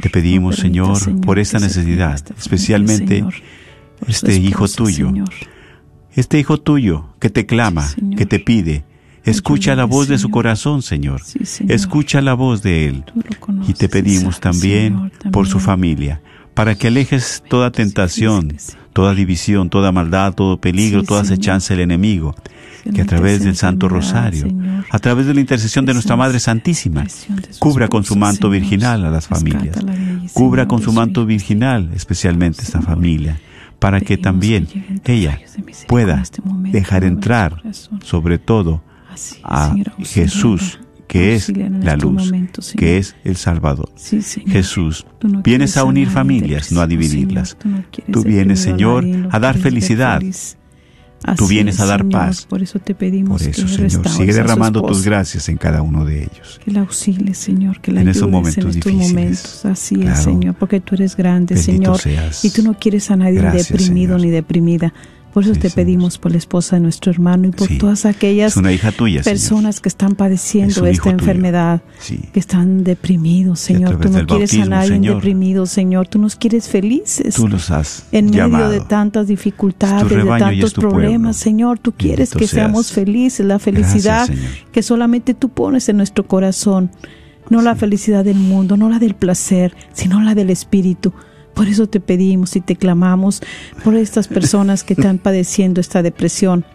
[0.02, 3.24] Te pedimos, Señor, por esta necesidad, especialmente
[4.08, 5.12] este hijo tuyo,
[6.16, 8.84] este hijo tuyo que te clama, que te pide,
[9.24, 11.22] Escucha la voz de su corazón, Señor.
[11.68, 13.04] Escucha la voz de Él.
[13.68, 16.22] y te pedimos también, por su familia,
[16.54, 18.58] para que alejes toda tentación,
[18.94, 22.36] toda división, toda maldad, todo peligro, toda acechanza del enemigo,
[22.94, 24.48] que a través del Santo Rosario,
[24.90, 27.06] a través de la intercesión de nuestra Madre Santísima,
[27.60, 29.78] cubra con su manto virginal a las familias,
[30.34, 33.40] cubra con su manto virginal especialmente esta familia,
[33.78, 34.68] para que también
[35.06, 35.40] ella
[35.88, 37.62] pueda este dejar entrar
[38.04, 38.84] sobre todo
[39.44, 42.32] a Jesús, que es la luz,
[42.78, 43.90] que es el Salvador.
[44.48, 45.06] Jesús,
[45.44, 47.58] vienes a unir familias, no a dividirlas.
[48.12, 50.22] Tú vienes, Señor, a dar felicidad.
[51.38, 52.46] Tú vienes a dar paz.
[52.46, 53.42] Por eso te pedimos.
[53.42, 56.60] Por eso, Señor, sigue derramando tus gracias en cada uno de ellos.
[56.64, 59.66] Que la auxiles, Señor, que la en esos momentos en estos momentos.
[59.66, 62.00] Así es, Señor, porque tú eres grande, Señor.
[62.42, 64.94] Y tú no quieres a nadie deprimido ni deprimida.
[65.34, 68.54] Por eso te pedimos por la esposa de nuestro hermano y por todas aquellas
[69.24, 71.82] personas que están padeciendo esta enfermedad,
[72.34, 73.98] que están deprimidos, Señor.
[74.00, 76.08] Tú no quieres a nadie deprimido, Señor.
[76.08, 77.36] Tú nos quieres felices.
[77.36, 81.80] Tú los has En medio de tantas dificultades, de tantos problemas, Señor.
[81.80, 84.30] Tú quieres que seamos felices, la felicidad
[84.72, 86.92] que solamente tú pones en nuestro corazón.
[87.50, 91.14] No la felicidad del mundo, no la del placer, sino la del Espíritu.
[91.54, 93.42] Por eso te pedimos y te clamamos
[93.84, 96.66] por estas personas que están padeciendo esta depresión,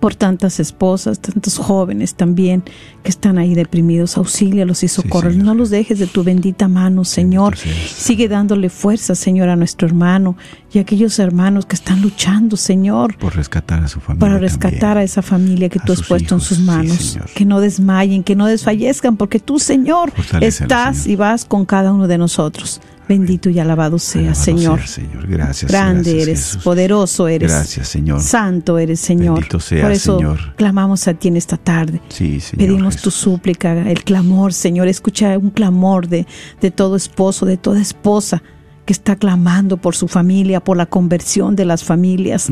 [0.00, 2.62] por tantas esposas, tantos jóvenes también
[3.02, 4.16] que están ahí deprimidos.
[4.16, 5.36] Auxílialos y socorros.
[5.36, 7.56] no los dejes de tu bendita mano, Señor.
[7.56, 10.36] Sigue dándole fuerza, Señor, a nuestro hermano
[10.74, 13.16] y aquellos hermanos que están luchando, Señor.
[13.18, 14.20] Por rescatar a su familia.
[14.20, 17.18] Para rescatar a esa familia que tú has puesto en sus manos.
[17.34, 22.08] que no desmayen, que no desfallezcan, porque tú, Señor, estás y vas con cada uno
[22.08, 22.80] de nosotros.
[23.06, 24.86] Bendito y alabado sea, Señor.
[24.86, 25.26] Señor.
[25.26, 25.70] Gracias.
[25.70, 27.52] Grande eres, poderoso eres.
[27.52, 28.22] Gracias, Señor.
[28.22, 29.34] Santo eres, Señor.
[29.34, 30.54] Bendito sea, Por eso Señor.
[30.56, 32.00] clamamos a ti en esta tarde.
[32.08, 32.66] Sí, Señor.
[32.66, 34.88] Pedimos tu súplica, el clamor, Señor.
[34.88, 36.26] Escucha un clamor de,
[36.62, 38.42] de todo esposo, de toda esposa
[38.84, 42.48] que está clamando por su familia, por la conversión de las familias,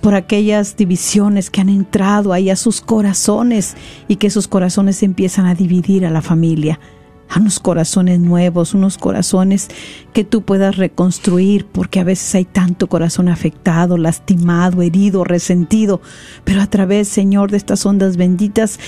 [0.00, 3.76] por aquellas divisiones que han entrado ahí a sus corazones
[4.08, 6.80] y que esos corazones empiezan a dividir a la familia
[7.28, 9.68] a unos corazones nuevos, unos corazones
[10.12, 16.00] que tú puedas reconstruir, porque a veces hay tanto corazón afectado, lastimado, herido, resentido,
[16.44, 18.78] pero a través, Señor, de estas ondas benditas,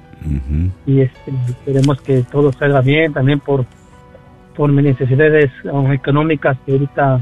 [0.88, 3.66] Y este, esperemos que todo salga bien también por,
[4.56, 7.20] por mis necesidades um, económicas que ahorita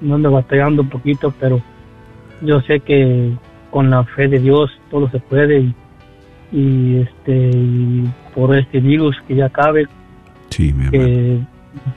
[0.00, 1.60] no ando batallando un poquito, pero
[2.42, 3.32] yo sé que
[3.70, 5.72] con la fe de Dios todo se puede
[6.52, 9.86] y, este por este virus que ya acabe
[10.50, 11.40] Sí, mi que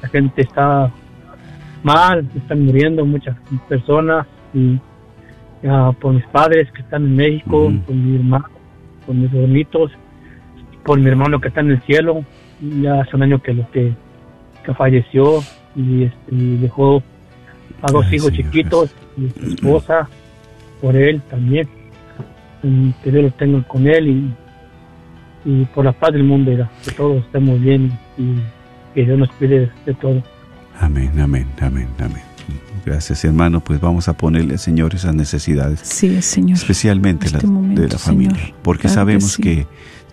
[0.01, 0.91] la gente está
[1.83, 3.35] mal, están muriendo muchas
[3.67, 4.79] personas y
[5.99, 8.49] por mis padres que están en México, por mi hermano,
[9.05, 9.91] por mis hermanitos,
[10.83, 12.25] por mi hermano que está en el cielo,
[12.81, 13.93] ya hace un año que lo que,
[14.77, 15.41] falleció
[15.75, 17.01] y, este, dejó
[17.81, 20.07] a dos hijos chiquitos y su esposa
[20.81, 21.67] por él también.
[23.03, 24.33] que Dios lo tengo con él y,
[25.45, 26.51] y por la paz del mundo,
[26.83, 28.35] que todos estemos bien y
[28.93, 30.23] que Dios nos cuide de todo.
[30.79, 32.23] Amén, amén, amén, amén.
[32.85, 33.63] Gracias, hermano.
[33.63, 35.81] Pues vamos a ponerle, Señor, esas necesidades.
[35.83, 36.57] Sí, Señor.
[36.57, 38.53] Especialmente este las de la familia.
[38.63, 39.67] Porque sabemos que,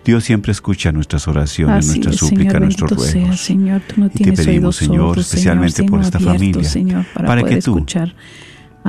[0.05, 3.39] Dios siempre escucha nuestras oraciones, nuestras súplicas, nuestros ruegos.
[3.41, 8.15] Señor, tú no y te pedimos, Señor, especialmente por esta familia, para, que tú escuchar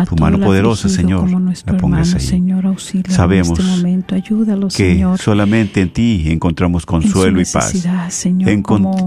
[0.08, 2.20] tu mano poderosa, Señor, la pongas ahí.
[2.20, 2.60] Señor,
[3.08, 4.14] Sabemos en este momento.
[4.14, 5.18] Ayúdalo, que Señor.
[5.18, 7.74] solamente en ti encontramos consuelo y paz.
[8.08, 8.62] Señor, en,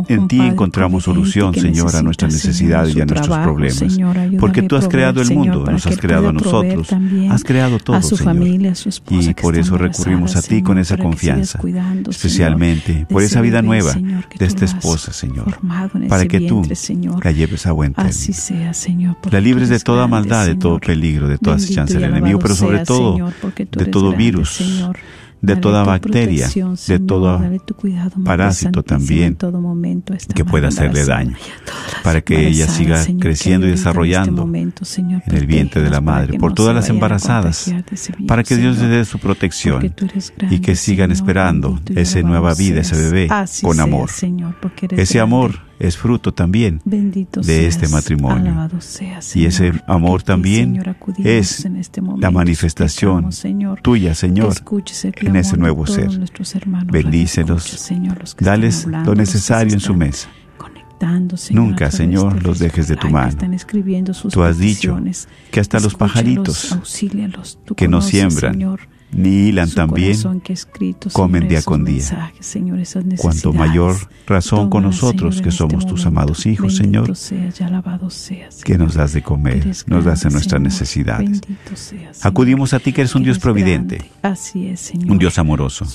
[0.07, 3.77] en ti encontramos solución, Señor, a nuestras necesidades y a nuestros problemas.
[3.77, 6.89] Señor, Porque tú has creado el mundo, nos has creado a nosotros,
[7.29, 8.33] has creado todo, a su Señor.
[8.33, 11.59] Familia, a su esposa y por eso recurrimos a ti con esa confianza,
[12.09, 15.57] especialmente por esa vida nueva de esta esposa, Señor,
[16.07, 16.63] para que tú
[17.23, 19.17] la lleves a buen término.
[19.31, 22.85] La libres de toda maldad, de todo peligro, de toda chances del enemigo, pero sobre
[22.85, 23.17] todo
[23.71, 24.61] de todo virus,
[25.41, 26.49] de toda bacteria,
[26.87, 27.41] de todo
[28.23, 29.37] parásito también
[30.33, 31.35] que pueda hacerle daño,
[32.01, 34.73] para que ella siga creciendo y este desarrollando en
[35.27, 37.73] el vientre de la madre, por todas las embarazadas,
[38.25, 39.93] para que Dios le dé su protección
[40.49, 43.27] y que sigan esperando esa nueva vida, ese bebé,
[43.61, 44.09] con amor.
[44.91, 48.69] Ese amor es fruto también de este matrimonio.
[49.35, 50.81] y ese amor también
[51.17, 53.29] es este la manifestación
[53.81, 54.55] tuya, Señor,
[55.17, 56.09] en ese nuevo ser.
[56.85, 57.91] Bendícelos,
[58.39, 60.29] dales lo necesario en su mesa.
[61.51, 63.37] Nunca, Señor, los dejes de tu mano.
[64.31, 64.97] Tú has dicho
[65.51, 66.77] que hasta los pajaritos
[67.75, 68.77] que no siembran,
[69.15, 70.17] ni hilan también,
[71.11, 72.31] comen día con día.
[73.17, 73.95] Cuanto mayor
[74.25, 77.11] razón con nosotros que somos tus amados hijos, Señor,
[78.63, 81.41] que nos das de comer, nos das en nuestras necesidades.
[82.21, 84.09] Acudimos a ti que eres un Dios providente,
[85.07, 85.85] un Dios amoroso.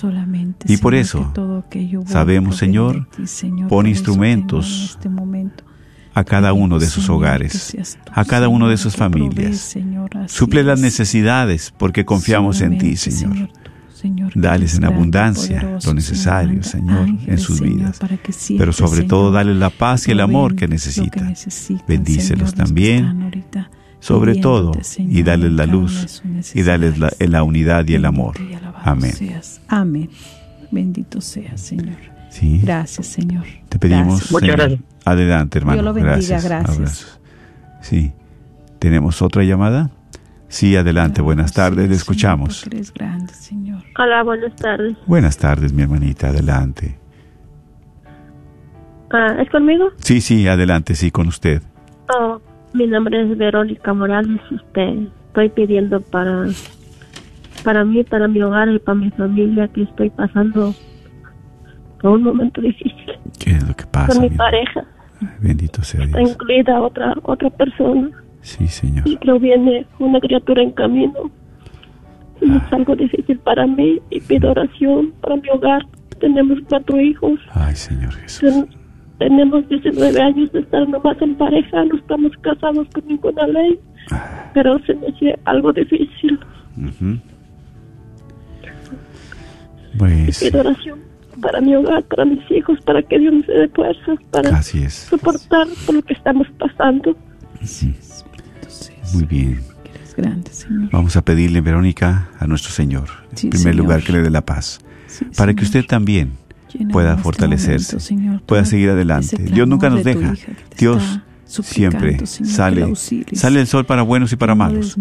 [0.66, 1.32] Y por eso
[2.06, 3.08] sabemos, Señor,
[3.68, 4.98] pon instrumentos
[6.18, 7.76] a cada uno de sus hogares,
[8.12, 9.76] a cada uno de sus familias.
[10.26, 13.50] Suple las necesidades porque confiamos en ti, Señor.
[14.34, 18.00] Dales en abundancia lo necesario, Señor, en sus vidas.
[18.56, 21.34] Pero sobre todo, dale la paz y el amor que necesitan.
[21.86, 23.30] Bendícelos también,
[24.00, 28.36] sobre todo, y dale la luz y dale la, unidad y el amor.
[28.82, 29.14] Amén.
[29.68, 30.10] Amén.
[30.72, 31.96] Bendito sea, Señor.
[32.62, 33.44] Gracias, Señor.
[33.68, 34.32] Te pedimos.
[34.32, 34.80] Muchas gracias.
[35.10, 35.82] Adelante, hermano.
[35.82, 37.20] Dios lo bendiga, gracias.
[37.80, 38.12] Sí.
[38.78, 39.90] ¿Tenemos otra llamada?
[40.48, 41.22] Sí, adelante.
[41.22, 41.88] Buenas tardes.
[41.88, 42.64] Le escuchamos.
[42.94, 43.82] grande, Señor.
[43.98, 44.96] Hola, buenas tardes.
[45.06, 46.28] Buenas tardes, mi hermanita.
[46.28, 46.98] Adelante.
[49.10, 49.88] Ah, ¿Es conmigo?
[49.96, 51.62] Sí, sí, adelante, sí, con usted.
[52.14, 52.40] Oh,
[52.74, 54.40] mi nombre es Verónica Morales.
[54.50, 56.46] Usted, estoy pidiendo para,
[57.64, 60.74] para mí, para mi hogar y para mi familia que estoy pasando
[62.00, 63.18] por un momento difícil.
[63.38, 64.12] ¿Qué es lo que pasa?
[64.12, 64.84] Con mi pareja.
[65.40, 66.18] Bendito sea Dios.
[66.18, 68.10] Está incluida otra, otra persona.
[68.40, 69.06] Sí, Señor.
[69.06, 71.30] Y creo viene una criatura en camino.
[72.40, 75.84] Y es algo difícil para mí y pido oración para mi hogar.
[76.20, 77.40] Tenemos cuatro hijos.
[77.52, 78.66] Ay, Señor Jesús.
[79.18, 83.78] tenemos 19 años de estar nomás en pareja, no estamos casados con ninguna ley,
[84.54, 86.38] pero se me hace algo difícil.
[89.98, 90.38] Pues...
[90.38, 91.07] pido oración
[91.40, 95.94] para mi hogar, para mis hijos, para que Dios me dé fuerzas para soportar por
[95.94, 97.16] lo que estamos pasando.
[99.14, 99.60] Muy bien.
[100.16, 100.88] Grande, Señor.
[100.90, 103.08] Vamos a pedirle, Verónica, a nuestro Señor,
[103.40, 104.80] en primer lugar, que le dé la paz,
[105.36, 106.32] para que usted también
[106.90, 107.96] pueda este fortalecerse,
[108.44, 109.36] pueda seguir adelante.
[109.38, 110.34] Dios nunca nos deja.
[110.76, 112.94] Dios siempre sale,
[113.32, 114.96] sale el sol para buenos y para malos.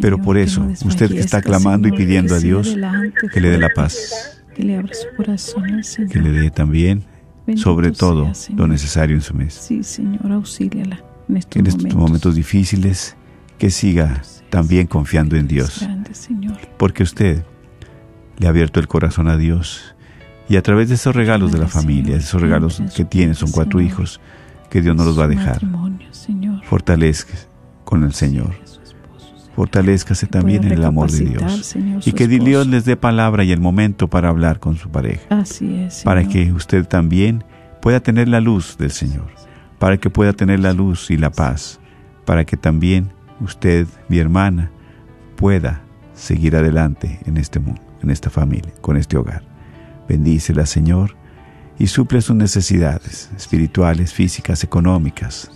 [0.00, 2.74] Pero por eso, usted que está clamando y pidiendo a Dios
[3.32, 7.04] que le dé la paz, que le abra su corazón Que le dé también,
[7.56, 9.54] sobre todo, lo necesario en su mes.
[9.54, 12.34] Sí, Señor, auxíliala en estos, momentos.
[12.34, 13.16] difíciles,
[13.58, 15.86] que siga también confiando en Dios.
[16.76, 17.44] Porque usted
[18.38, 19.94] le ha abierto el corazón a Dios
[20.48, 23.80] y a través de esos regalos de la familia, esos regalos que tiene, son cuatro
[23.80, 24.20] hijos,
[24.70, 25.60] que Dios no los va a dejar.
[26.64, 27.34] Fortalezca
[27.84, 28.54] con el Señor.
[29.54, 31.76] Fortalezcase también en el amor de Dios.
[32.04, 35.22] y que Dios les dé palabra y el momento para hablar con su pareja.
[35.30, 36.02] Así es.
[36.02, 37.44] Para que usted también
[37.80, 39.26] pueda tener la luz del Señor.
[39.78, 41.78] Para que pueda tener la luz y la paz.
[42.24, 44.72] Para que también usted, mi hermana,
[45.36, 45.82] pueda
[46.14, 49.42] seguir adelante en este mundo, en esta familia, con este hogar.
[50.08, 51.16] Bendícela, Señor,
[51.78, 55.50] y suple sus necesidades espirituales, físicas, económicas,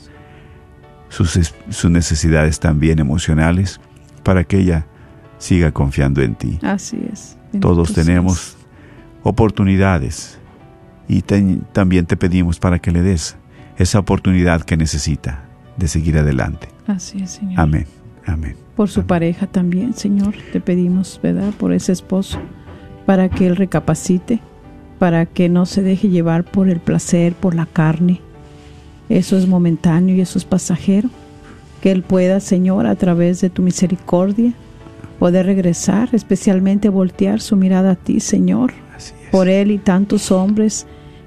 [1.09, 1.39] sus,
[1.71, 3.81] sus necesidades también emocionales
[4.29, 4.85] para que ella
[5.39, 6.59] siga confiando en ti.
[6.61, 7.39] Así es.
[7.63, 8.59] Todos tenemos
[9.23, 10.39] oportunidades
[11.09, 13.39] y también te pedimos para que le des
[13.79, 15.45] esa oportunidad que necesita
[15.79, 16.69] de seguir adelante.
[16.87, 17.59] Así es, Señor.
[17.59, 17.87] Amén.
[18.27, 18.55] Amén.
[18.77, 21.55] Por su pareja también, Señor, te pedimos, ¿verdad?
[21.55, 22.39] Por ese esposo,
[23.07, 24.43] para que él recapacite,
[24.99, 28.21] para que no se deje llevar por el placer, por la carne.
[29.09, 31.09] Eso es momentáneo y eso es pasajero
[31.81, 34.53] que Él pueda, Señor, a través de tu misericordia,
[35.19, 38.73] poder regresar, especialmente voltear su mirada a ti, Señor,
[39.31, 40.87] por Él y tantos hombres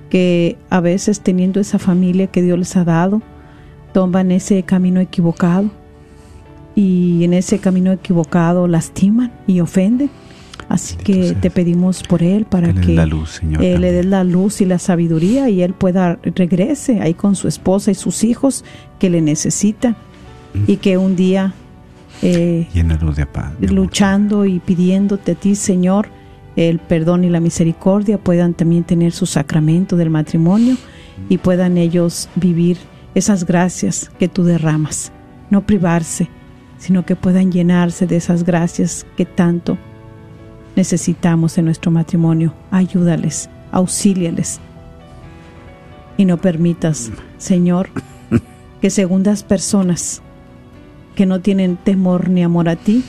[0.09, 3.21] que a veces teniendo esa familia que Dios les ha dado,
[3.93, 5.69] toman ese camino equivocado
[6.75, 10.09] y en ese camino equivocado lastiman y ofenden.
[10.69, 14.79] Así que te pedimos por él para que, él le dé la luz y la
[14.79, 18.63] sabiduría y él pueda regrese ahí con su esposa y sus hijos
[18.97, 19.97] que le necesitan
[20.67, 21.53] y que un día
[22.21, 26.09] eh, de paz, luchando y pidiéndote a ti, Señor,
[26.55, 30.75] el perdón y la misericordia puedan también tener su sacramento del matrimonio
[31.29, 32.77] y puedan ellos vivir
[33.15, 35.11] esas gracias que tú derramas,
[35.49, 36.29] no privarse,
[36.77, 39.77] sino que puedan llenarse de esas gracias que tanto
[40.75, 42.53] necesitamos en nuestro matrimonio.
[42.71, 44.59] Ayúdales, auxíliales.
[46.17, 47.89] Y no permitas, Señor,
[48.81, 50.21] que segundas personas
[51.15, 53.03] que no tienen temor ni amor a ti,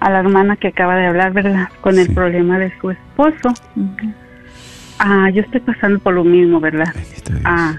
[0.00, 1.68] a la hermana que acaba de hablar, ¿verdad?
[1.80, 3.52] Con el problema de su esposo.
[4.98, 6.92] Ah, yo estoy pasando por lo mismo, ¿verdad?
[7.44, 7.76] Ah,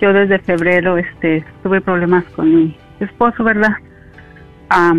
[0.00, 3.74] yo desde febrero este tuve problemas con mi esposo, ¿verdad?
[4.70, 4.94] Ah,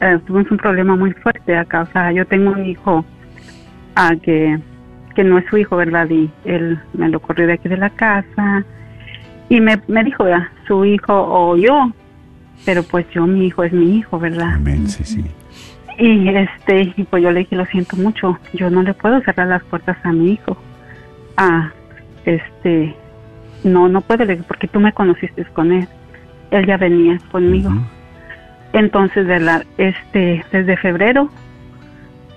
[0.00, 3.04] eh, tuvimos un problema muy fuerte a causa, yo tengo un hijo
[3.94, 4.58] ah, que,
[5.16, 6.08] que no es su hijo, ¿verdad?
[6.10, 8.64] Y él me lo corrió de aquí de la casa
[9.48, 10.48] y me, me dijo, ¿verdad?
[10.68, 11.90] Su hijo o yo,
[12.66, 14.54] pero pues yo, mi hijo es mi hijo, ¿verdad?
[14.54, 15.24] Amén, sí, sí.
[15.98, 19.46] Y este, y pues yo le dije, lo siento mucho, yo no le puedo cerrar
[19.46, 20.56] las puertas a mi hijo.
[21.38, 21.70] Ah,
[22.26, 22.94] este,
[23.64, 25.88] no, no puedo, porque tú me conociste con él.
[26.50, 27.70] Él ya venía conmigo.
[28.74, 29.64] Entonces, ¿verdad?
[29.78, 31.30] Este, desde febrero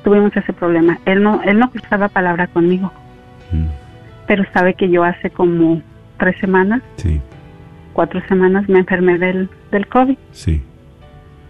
[0.09, 0.97] tuvimos ese problema.
[1.05, 2.91] Él no, él no cruzaba palabra conmigo.
[4.25, 5.81] Pero sabe que yo hace como
[6.17, 7.21] tres semanas, sí.
[7.93, 10.17] cuatro semanas me enfermé del, del COVID.
[10.31, 10.63] Sí.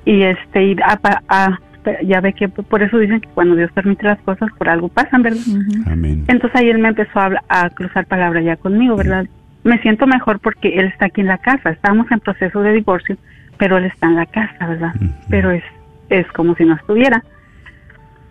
[0.05, 0.75] Y este, y
[2.03, 5.23] ya ve que por eso dicen que cuando Dios permite las cosas, por algo pasan,
[5.23, 5.41] ¿verdad?
[5.87, 6.25] Amén.
[6.27, 9.25] Entonces ahí él me empezó a, a cruzar palabra ya conmigo, ¿verdad?
[9.63, 11.69] Me siento mejor porque él está aquí en la casa.
[11.69, 13.15] Estamos en proceso de divorcio,
[13.57, 14.93] pero él está en la casa, ¿verdad?
[15.29, 15.63] Pero es,
[16.09, 17.23] es como si no estuviera.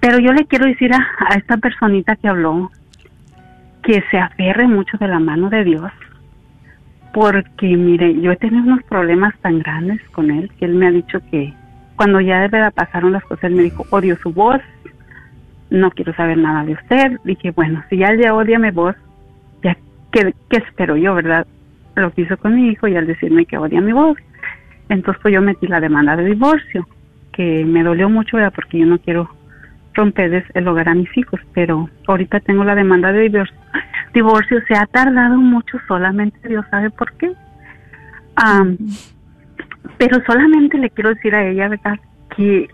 [0.01, 2.71] Pero yo le quiero decir a, esta personita que habló
[3.83, 5.91] que se aferre mucho de la mano de Dios,
[7.13, 10.91] porque mire, yo he tenido unos problemas tan grandes con él que él me ha
[10.91, 11.55] dicho que
[11.97, 14.61] cuando ya de verdad pasaron las cosas, él me dijo, odio su voz,
[15.71, 17.19] no quiero saber nada de usted.
[17.25, 18.95] Dije, bueno, si ya él ya odia mi voz,
[19.63, 19.77] ya,
[20.13, 21.47] ¿qué, ¿qué espero yo, verdad?
[21.97, 24.17] Lo que hizo con mi hijo y al decirme que odia mi voz.
[24.89, 26.87] Entonces pues yo metí la demanda de divorcio,
[27.33, 28.53] que me dolió mucho, ¿verdad?
[28.55, 29.29] Porque yo no quiero
[29.99, 33.57] romperles el hogar a mis hijos, pero ahorita tengo la demanda de divorcio.
[34.15, 37.33] Divorcio se ha tardado mucho, solamente Dios sabe por qué.
[39.99, 41.99] pero solamente le quiero decir a ella, ¿verdad?
[42.35, 42.69] Que,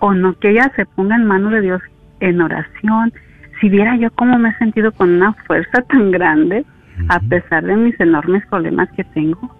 [0.00, 1.82] o no, que ella se ponga en manos de Dios
[2.20, 3.12] en oración.
[3.60, 6.64] Si viera yo cómo me he sentido con una fuerza tan grande,
[7.08, 9.54] a pesar de mis enormes problemas que tengo,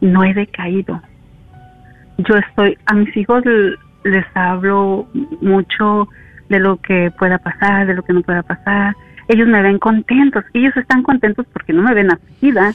[0.00, 1.02] no he decaído.
[2.18, 3.42] Yo estoy, a mis hijos
[4.04, 5.08] les hablo
[5.40, 6.08] mucho
[6.48, 8.96] de lo que pueda pasar, de lo que no pueda pasar.
[9.28, 12.72] Ellos me ven contentos, ellos están contentos porque no me ven afligida.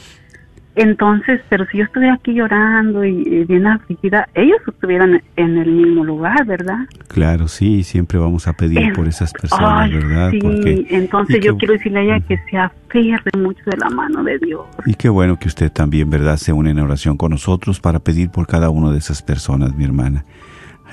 [0.74, 6.02] Entonces, pero si yo estuviera aquí llorando y, bien afligida, ellos estuvieran en el mismo
[6.02, 6.86] lugar, ¿verdad?
[7.08, 10.30] Claro, sí, siempre vamos a pedir por esas personas, ¿verdad?
[10.30, 14.24] Sí, porque, entonces yo quiero decirle a ella que se aferre mucho de la mano
[14.24, 14.62] de Dios.
[14.86, 18.30] Y qué bueno que usted también, ¿verdad?, se une en oración con nosotros para pedir
[18.30, 20.24] por cada una de esas personas, mi hermana.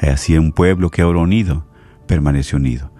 [0.01, 1.65] Así un pueblo que ahora unido,
[2.09, 2.91] permanece unido.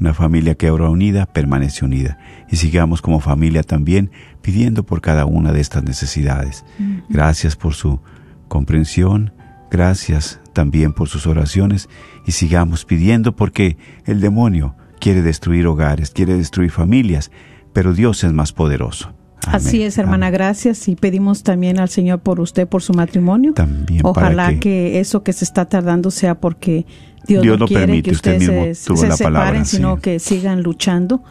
[0.00, 2.18] Una familia que ahora unida permanece unida.
[2.50, 4.10] Y sigamos como familia también
[4.42, 6.64] pidiendo por cada una de estas necesidades.
[7.08, 8.00] Gracias por su
[8.48, 9.32] comprensión,
[9.70, 11.88] gracias también por sus oraciones
[12.26, 17.30] y sigamos pidiendo porque el demonio quiere destruir hogares, quiere destruir familias,
[17.72, 19.15] pero Dios es más poderoso.
[19.46, 20.88] Así es, hermana, gracias.
[20.88, 23.52] Y pedimos también al Señor por usted, por su matrimonio.
[23.52, 24.00] También.
[24.04, 25.00] Ojalá que...
[25.00, 26.86] eso que se está tardando sea porque
[27.26, 31.22] Dios, no quiere permite, que usted, se, se separen, palabra, sino que sigan luchando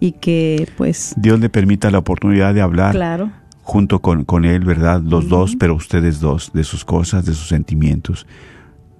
[0.00, 1.14] y que pues...
[1.16, 2.92] Dios le permita la oportunidad de hablar.
[2.92, 3.30] Claro.
[3.62, 5.00] Junto con, con él, ¿verdad?
[5.02, 8.26] Los dos, pero ustedes dos, de sus cosas, de sus sentimientos,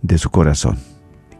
[0.02, 0.78] de su corazón.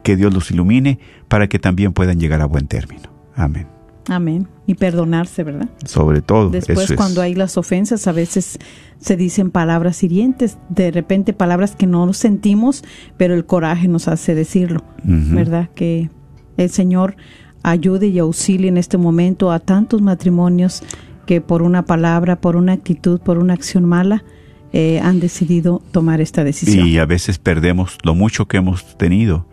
[0.02, 0.98] Que Dios los ilumine
[1.28, 3.08] para que también puedan llegar a buen término.
[3.34, 3.66] Amén.
[4.08, 4.48] Amén.
[4.66, 5.68] Y perdonarse, ¿verdad?
[5.84, 6.50] Sobre todo.
[6.50, 8.58] Después, eso cuando hay las ofensas, a veces
[8.98, 12.84] se dicen palabras hirientes, de repente palabras que no sentimos,
[13.16, 15.70] pero el coraje nos hace decirlo, ¿verdad?
[15.74, 16.10] Que
[16.56, 17.16] el Señor
[17.62, 20.82] ayude y auxilie en este momento a tantos matrimonios
[21.26, 24.24] que por una palabra, por una actitud, por una acción mala,
[24.72, 26.86] eh, han decidido tomar esta decisión.
[26.86, 29.46] Y a veces perdemos lo mucho que hemos tenido,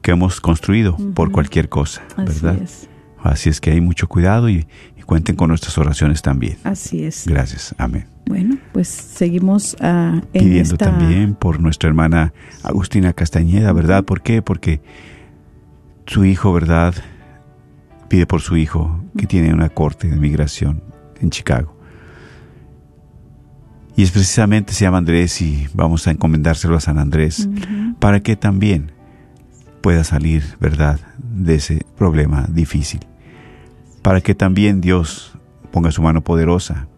[0.00, 2.54] que hemos construido por cualquier cosa, ¿verdad?
[2.54, 2.91] Así es.
[3.22, 4.66] Así es que hay mucho cuidado y,
[4.98, 6.56] y, cuenten con nuestras oraciones también.
[6.64, 7.26] Así es.
[7.26, 7.74] Gracias.
[7.78, 8.06] Amén.
[8.26, 10.86] Bueno, pues seguimos uh, en pidiendo esta...
[10.86, 14.04] también por nuestra hermana Agustina Castañeda, ¿verdad?
[14.04, 14.42] ¿Por qué?
[14.42, 14.80] Porque
[16.06, 16.94] su hijo, ¿verdad?
[18.08, 20.82] Pide por su hijo que tiene una corte de migración
[21.20, 21.76] en Chicago.
[23.96, 27.98] Y es precisamente se llama Andrés y vamos a encomendárselo a San Andrés uh -huh.
[27.98, 28.92] para que también
[29.82, 33.00] pueda salir, ¿verdad?, de ese problema difícil
[34.02, 35.32] para que también Dios
[35.70, 36.88] ponga su mano poderosa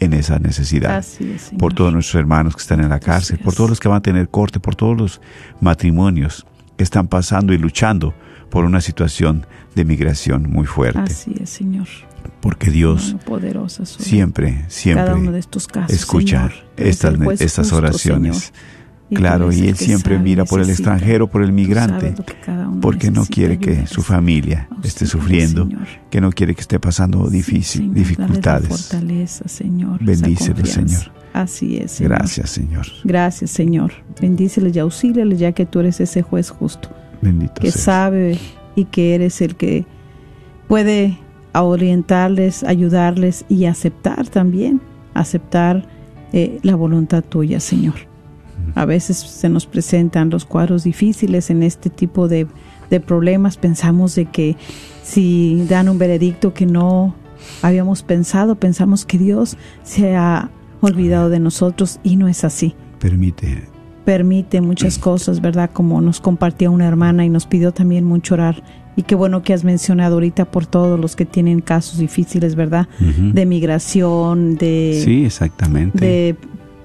[0.00, 0.98] en esa necesidad.
[0.98, 3.98] Es, por todos nuestros hermanos que están en la cárcel, por todos los que van
[3.98, 5.20] a tener corte, por todos los
[5.60, 6.46] matrimonios
[6.76, 8.14] que están pasando y luchando
[8.50, 11.00] por una situación de migración muy fuerte.
[11.00, 11.88] Así es, Señor.
[12.40, 17.76] Porque Dios poderosa siempre, siempre cada uno de estos casos, escucha Señor, estas, estas justo,
[17.76, 18.36] oraciones.
[18.36, 18.73] Señor.
[19.12, 22.14] Claro, y él siempre mira por el extranjero, por el migrante,
[22.80, 25.68] porque no quiere que su familia esté sufriendo,
[26.10, 28.68] que no quiere que esté pasando difícil, dificultades.
[28.68, 30.02] fortaleza, Señor.
[30.02, 31.12] Bendícelo, Señor.
[31.32, 32.00] Así es.
[32.00, 32.86] Gracias, Señor.
[33.02, 33.92] Gracias, Señor.
[34.20, 36.88] Bendícele y auxíliale ya que tú eres ese juez justo.
[37.20, 38.38] Bendito Que sabe
[38.76, 39.84] y que eres el que
[40.68, 41.18] puede
[41.52, 44.80] orientarles, ayudarles y aceptar también,
[45.14, 45.86] aceptar
[46.32, 47.94] eh, la voluntad tuya, Señor.
[48.74, 52.46] A veces se nos presentan los cuadros difíciles en este tipo de,
[52.90, 53.56] de problemas.
[53.56, 54.56] Pensamos de que
[55.02, 57.14] si dan un veredicto que no
[57.62, 60.50] habíamos pensado, pensamos que Dios se ha
[60.80, 62.74] olvidado de nosotros y no es así.
[62.98, 63.68] Permite.
[64.04, 65.70] Permite muchas cosas, ¿verdad?
[65.72, 68.62] Como nos compartía una hermana y nos pidió también mucho orar.
[68.96, 72.86] Y qué bueno que has mencionado ahorita por todos los que tienen casos difíciles, ¿verdad?
[73.00, 75.00] De migración, de...
[75.04, 76.04] Sí, exactamente.
[76.04, 76.36] De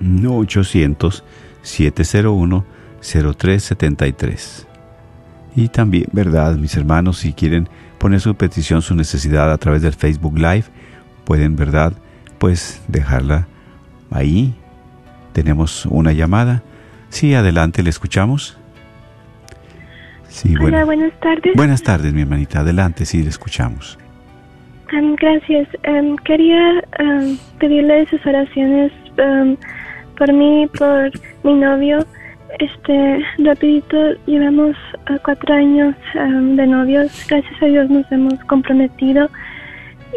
[0.00, 2.77] 1-800-701-0373.
[3.12, 4.66] 0373.
[5.56, 6.56] Y también, ¿verdad?
[6.56, 10.64] Mis hermanos, si quieren poner su petición, su necesidad a través del Facebook Live,
[11.24, 11.92] pueden, ¿verdad?
[12.38, 13.48] Pues dejarla
[14.10, 14.54] ahí.
[15.32, 16.62] Tenemos una llamada.
[17.08, 18.58] Sí, adelante, le escuchamos.
[20.28, 21.54] Sí, Hola, buenas tardes.
[21.56, 22.60] Buenas tardes, mi hermanita.
[22.60, 23.98] Adelante, sí, le escuchamos.
[25.16, 25.68] gracias.
[26.24, 26.84] quería
[27.58, 28.92] pedirle sus oraciones
[30.16, 31.10] por mí, por
[31.42, 32.06] mi novio.
[32.58, 33.96] Este, rapidito,
[34.26, 34.74] llevamos
[35.10, 37.26] uh, cuatro años um, de novios.
[37.28, 39.28] Gracias a Dios nos hemos comprometido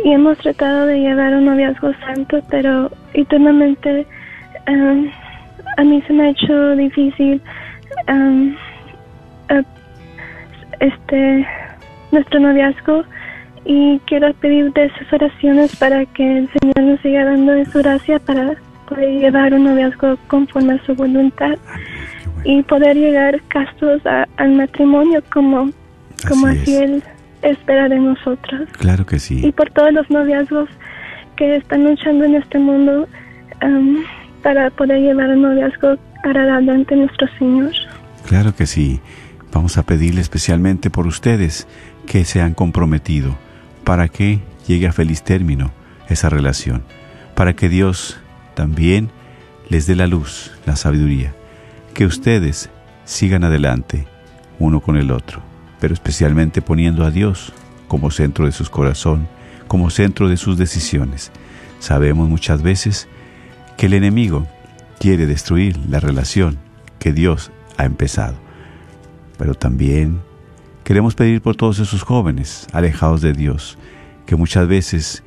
[0.06, 4.08] y hemos tratado de llevar un noviazgo santo, pero eternamente
[4.68, 5.10] um,
[5.78, 7.42] a mí se me ha hecho difícil
[8.08, 8.56] um,
[10.80, 11.46] este
[12.12, 13.04] nuestro noviazgo
[13.66, 17.80] y quiero pedir de sus oraciones para que el Señor nos siga dando de su
[17.80, 18.56] gracia para
[18.92, 21.56] poder llevar un noviazgo conforme a su voluntad
[22.44, 24.02] y poder llegar castos
[24.38, 25.70] al matrimonio como,
[26.28, 27.04] como así, Él
[27.42, 28.68] espera de nosotros.
[28.74, 29.46] Claro que sí.
[29.46, 30.70] Y por todos los noviazgos
[31.38, 33.08] que están luchando en este mundo
[33.64, 34.04] um,
[34.44, 37.72] para poder llevar el noviazgo adelante nuestro Señor.
[38.28, 39.00] Claro que sí.
[39.54, 41.68] Vamos a pedirle especialmente por ustedes
[42.08, 43.38] que se han comprometido
[43.84, 45.72] para que llegue a feliz término
[46.10, 46.84] esa relación,
[47.36, 48.20] para que Dios
[48.54, 49.10] también
[49.70, 51.34] les dé la luz, la sabiduría
[51.94, 52.70] que ustedes
[53.06, 54.08] sigan adelante
[54.60, 55.42] uno con el otro,
[55.80, 57.54] pero especialmente poniendo a Dios
[57.88, 59.28] como centro de su corazón,
[59.68, 61.32] como centro de sus decisiones.
[61.80, 63.08] Sabemos muchas veces
[63.78, 64.48] que el enemigo
[65.00, 66.58] quiere destruir la relación
[67.00, 68.36] que Dios ha empezado,
[69.38, 70.22] pero también
[70.84, 73.78] queremos pedir por todos esos jóvenes alejados de Dios,
[74.26, 75.24] que muchas veces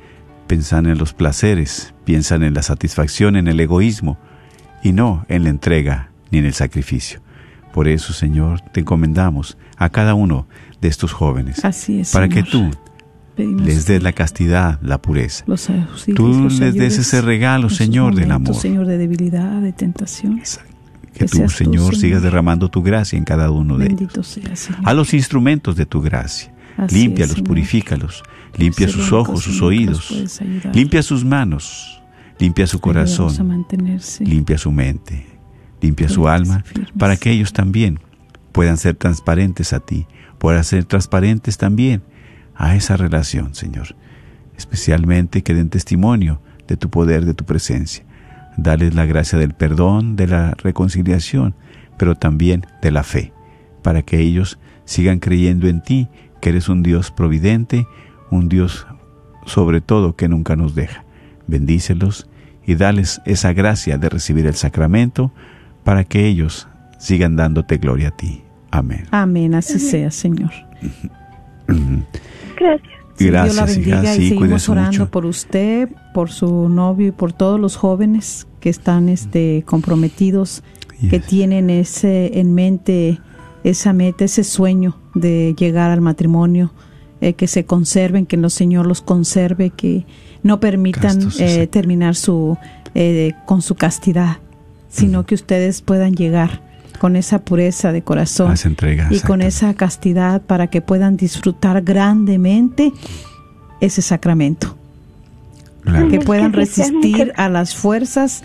[0.47, 4.17] piensan en los placeres, piensan en la satisfacción, en el egoísmo,
[4.83, 7.19] y no en la entrega ni en el sacrificio.
[7.73, 10.47] Por eso, Señor, te encomendamos a cada uno
[10.79, 11.65] de estos jóvenes.
[11.65, 12.71] Así es, para que tú
[13.37, 15.43] les des la castidad, la pureza.
[16.15, 18.55] tú les des ese regalo, Señor, del amor.
[18.55, 20.41] Señor, de debilidad, de tentación.
[21.13, 24.39] Que, tú, Señor, sigas derramando tu gracia en cada uno de ellos.
[24.83, 26.53] A los instrumentos de tu gracia.
[26.89, 28.23] Límpialos, purifícalos.
[28.57, 30.39] Limpia sus ojos, sus oídos.
[30.73, 32.01] Limpia sus manos.
[32.39, 33.67] Limpia su corazón.
[34.19, 35.35] Limpia su mente
[35.85, 36.63] limpia su alma,
[36.97, 37.99] para que ellos también
[38.51, 40.07] puedan ser transparentes a ti,
[40.39, 42.01] puedan ser transparentes también
[42.55, 43.95] a esa relación, Señor.
[44.57, 48.03] Especialmente que den testimonio de tu poder, de tu presencia.
[48.57, 51.55] Dales la gracia del perdón, de la reconciliación,
[51.97, 53.33] pero también de la fe,
[53.83, 56.07] para que ellos sigan creyendo en ti,
[56.41, 57.85] que eres un Dios providente,
[58.31, 58.85] un Dios
[59.45, 61.03] sobre todo que nunca nos deja.
[61.47, 62.27] Bendícelos
[62.65, 65.31] y dales esa gracia de recibir el sacramento,
[65.83, 66.67] para que ellos
[66.97, 68.41] sigan dándote gloria a ti.
[68.71, 69.05] Amén.
[69.11, 70.51] Amén, así sea, Señor.
[71.67, 72.95] Gracias.
[73.17, 74.15] Sí, Gracias, Dios la bendiga hija.
[74.15, 75.09] y Sí, seguimos orando mucho.
[75.11, 80.63] por usted, por su novio y por todos los jóvenes que están este, comprometidos,
[81.09, 83.19] que tienen ese en mente
[83.63, 86.71] esa meta, ese sueño de llegar al matrimonio,
[87.25, 90.05] eh, que se conserven, que el Señor los conserve, que
[90.43, 92.55] no permitan Castos, eh, terminar su
[92.93, 94.37] eh, con su castidad,
[94.89, 96.61] sino que ustedes puedan llegar
[96.99, 98.53] con esa pureza de corazón
[99.09, 102.93] y con esa castidad para que puedan disfrutar grandemente
[103.81, 104.77] ese sacramento.
[105.81, 106.09] Claro.
[106.09, 108.43] Que puedan resistir a las fuerzas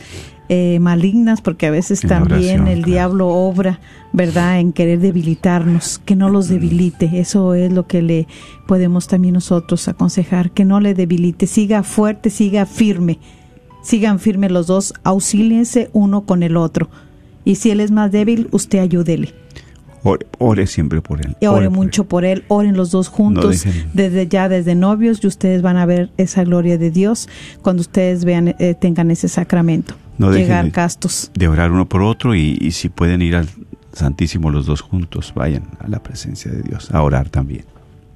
[0.53, 2.91] eh, malignas, porque a veces En también oración, el claro.
[2.91, 3.79] diablo obra,
[4.13, 7.09] ¿verdad?, en querer debilitarnos, que no los debilite.
[7.21, 8.27] Eso es lo que le
[8.67, 11.47] podemos también nosotros aconsejar, que no le debilite.
[11.47, 13.21] Siga fuerte, siga firme.
[13.85, 16.91] Sigan firmes los dos, auxíliense uno con el otro.
[17.45, 19.33] Y si él es más débil, usted ayúdele.
[20.03, 21.37] Ore, ore siempre por él.
[21.39, 25.29] Y ore por mucho por él, oren los dos juntos, desde ya, desde novios, y
[25.29, 27.29] ustedes van a ver esa gloria de Dios
[27.63, 29.95] cuando ustedes vean, eh, tengan ese sacramento.
[30.29, 31.31] No llegar de- castos.
[31.35, 33.49] de orar uno por otro y, y si pueden ir al
[33.93, 37.65] Santísimo los dos juntos, vayan a la presencia de Dios, a orar también.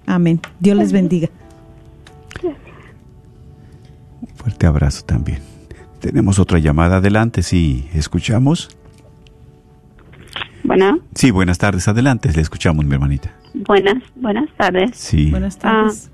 [0.07, 0.41] Amén.
[0.61, 1.29] Dios les bendiga.
[4.21, 5.39] Un fuerte abrazo también.
[6.01, 8.77] Tenemos otra llamada adelante, sí, escuchamos.
[10.63, 13.31] Bueno, Sí, buenas tardes, adelante, le escuchamos, mi hermanita.
[13.55, 14.91] buenas, buenas tardes.
[14.95, 16.11] Sí, Buenas tardes.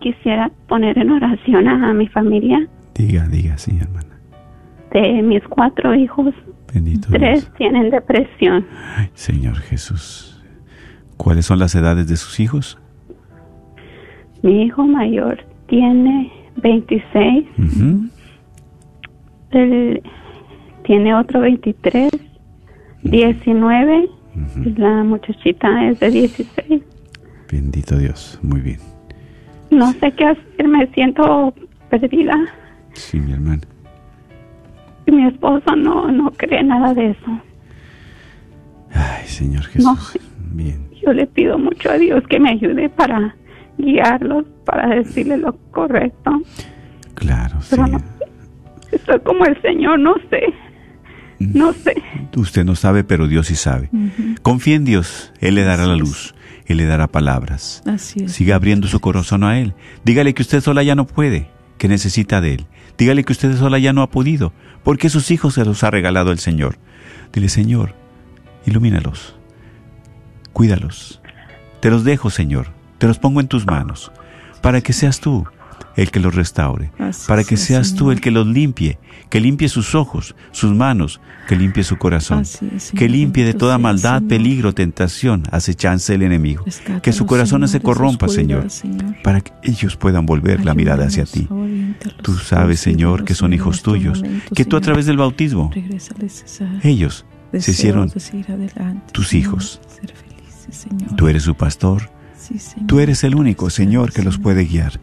[0.00, 2.66] Quisiera poner en oración a mi familia.
[2.94, 4.11] diga, diga, sí, hermana.
[4.92, 6.34] De mis cuatro hijos,
[6.72, 7.54] Bendito tres Dios.
[7.56, 8.66] tienen depresión.
[8.96, 10.42] Ay, Señor Jesús.
[11.16, 12.78] ¿Cuáles son las edades de sus hijos?
[14.42, 15.38] Mi hijo mayor
[15.68, 18.08] tiene 26, Ujú.
[19.52, 20.02] el-
[20.84, 22.10] tiene otro 23,
[23.04, 24.08] 19,
[24.64, 26.82] y la muchachita es de 16.
[27.50, 28.78] Bendito Dios, muy bien.
[29.70, 31.54] No sé qué hacer, me siento
[31.88, 32.34] perdida.
[32.94, 33.60] Sí, mi hermana.
[35.06, 37.40] Y mi esposo no, no cree nada de eso.
[38.94, 39.96] Ay, Señor No.
[39.96, 40.18] Jesús.
[40.52, 40.88] Bien.
[41.04, 43.34] Yo le pido mucho a Dios que me ayude para
[43.78, 46.42] guiarlos, para decirle lo correcto.
[47.14, 47.76] Claro, sí.
[47.76, 48.00] No,
[48.92, 50.42] estoy como el Señor, no sé.
[51.38, 51.94] No sé.
[52.36, 53.90] Usted no sabe, pero Dios sí sabe.
[54.42, 56.34] Confía en Dios, Él le dará la luz,
[56.66, 57.82] Él le dará palabras.
[57.86, 58.32] Así es.
[58.32, 59.74] Siga abriendo su corazón a Él.
[60.04, 61.48] Dígale que usted sola ya no puede,
[61.78, 62.66] que necesita de Él.
[62.98, 66.32] Dígale que usted sola ya no ha podido, porque sus hijos se los ha regalado
[66.32, 66.76] el Señor.
[67.32, 67.94] Dile, Señor,
[68.66, 69.36] ilumínalos,
[70.52, 71.20] cuídalos.
[71.80, 72.68] Te los dejo, Señor,
[72.98, 74.12] te los pongo en tus manos,
[74.60, 75.46] para que seas tú
[75.96, 79.40] el que los restaure, Así para que sea, seas tú el que los limpie, que
[79.40, 84.18] limpie sus ojos, sus manos, que limpie su corazón, es, que limpie de toda maldad,
[84.18, 84.28] Señor.
[84.28, 86.64] peligro, tentación, acechanza del enemigo,
[87.02, 88.66] que su corazón no se corrompa, Señor,
[89.22, 91.46] para que ellos puedan volver la mirada hacia ti.
[91.50, 94.22] Oriéntalos, Tú sabes, Señor, que son hijos tuyos,
[94.54, 95.70] que tú a través del bautismo,
[96.82, 97.24] ellos
[97.58, 98.12] se hicieron
[99.12, 99.80] tus hijos.
[99.88, 101.16] ser felices, Señor.
[101.16, 102.10] Tú eres su pastor,
[102.86, 104.98] tú eres el único, Señor, que los puede guiar.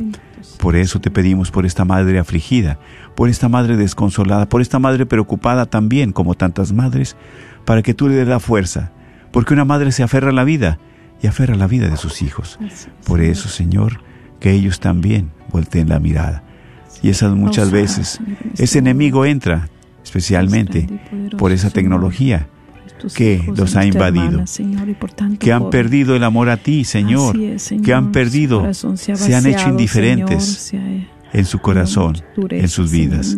[0.60, 2.80] Por eso te pedimos por esta madre afligida,
[3.16, 7.16] por esta madre desconsolada, por esta madre preocupada también, como tantas madres,
[7.64, 8.92] para que tú le des la fuerza,
[9.32, 10.78] porque una madre se aferra a la vida
[11.22, 12.60] y aferra a la vida de sus hijos.
[13.06, 14.02] Por eso, Señor,
[14.42, 16.44] que ellos también volteen la mirada.
[17.02, 19.70] Y esas muchas veces, en este ese enemigo entra
[20.04, 20.88] especialmente
[21.38, 22.50] por esa tecnología
[23.16, 24.44] que los ha invadido,
[25.40, 27.38] que han perdido el amor a ti, Señor,
[27.84, 30.74] que han perdido, se, ha se han hecho indiferentes
[31.34, 32.18] en su corazón,
[32.50, 33.38] en sus vidas.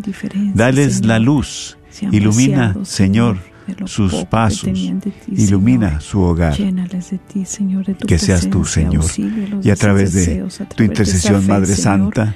[0.54, 1.78] Dales la luz,
[2.12, 3.38] ilumina, Señor,
[3.86, 4.70] sus pasos,
[5.28, 6.58] ilumina su hogar.
[6.58, 9.06] Llénales de ti, Señor, de tu Que seas tú, Señor,
[9.64, 10.44] y a través de
[10.76, 12.36] tu intercesión, Madre Santa,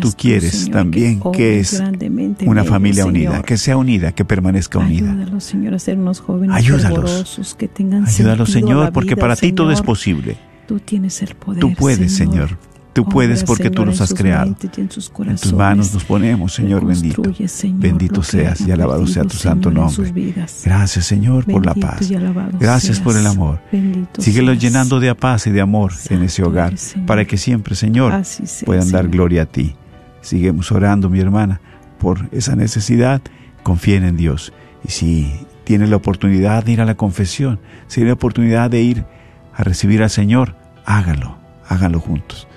[0.00, 1.80] tú quieres Señor, también que obres es
[2.46, 3.44] una ellos, familia unida, Señor.
[3.44, 5.10] que sea unida, que permanezca unida.
[5.12, 7.56] Ayúdalos, Señor, a ser unos jóvenes Ayúdalos.
[7.58, 10.36] que tengan Ayúdalos, Señor, porque para ti todo es posible.
[10.66, 12.58] Tú tienes el poder, Tú puedes, Señor.
[12.98, 14.56] Tú puedes porque tú en has creado.
[14.76, 17.22] en tus manos nos ponemos, Señor bendito.
[17.74, 20.12] Bendito seas y alabado sea tu santo nombre.
[20.64, 22.10] Gracias, Señor, por la paz.
[22.58, 23.60] Gracias por el amor.
[24.18, 24.58] Seas.
[24.60, 26.74] llenando de paz y de amor en ese hogar,
[27.06, 28.20] para que siempre, Señor,
[28.64, 29.76] puedan dar gloria a ti.
[30.22, 31.60] Seguimos orando, mi hermana,
[32.00, 33.22] por esa necesidad.
[33.62, 34.52] Confíen en Dios.
[34.84, 35.32] Y si
[35.62, 39.04] tiene la oportunidad de ir a la confesión, si tiene la oportunidad de ir
[39.54, 41.38] a recibir al Señor, hágalo,
[41.68, 42.47] háganlo juntos.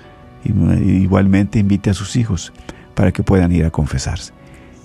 [0.44, 2.52] Igualmente invite a sus hijos
[2.94, 4.32] para que puedan ir a confesarse.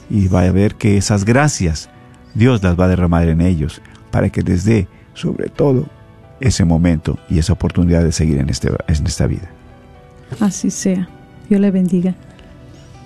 [0.10, 1.89] Y va a ver que esas gracias
[2.34, 3.82] Dios las va a derramar en ellos
[4.12, 5.88] para que les dé, sobre todo,
[6.39, 9.49] ese momento y esa oportunidad de seguir en, este, en esta vida.
[10.39, 11.10] Así sea.
[11.49, 12.14] Dios le bendiga.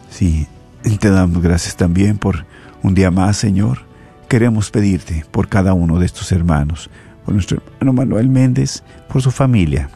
[0.09, 0.47] Sí,
[0.99, 2.45] te damos gracias también por
[2.83, 3.79] un día más, Señor.
[4.27, 6.89] Queremos pedirte por cada uno de estos hermanos,
[7.23, 9.89] por nuestro hermano Manuel Méndez, por su familia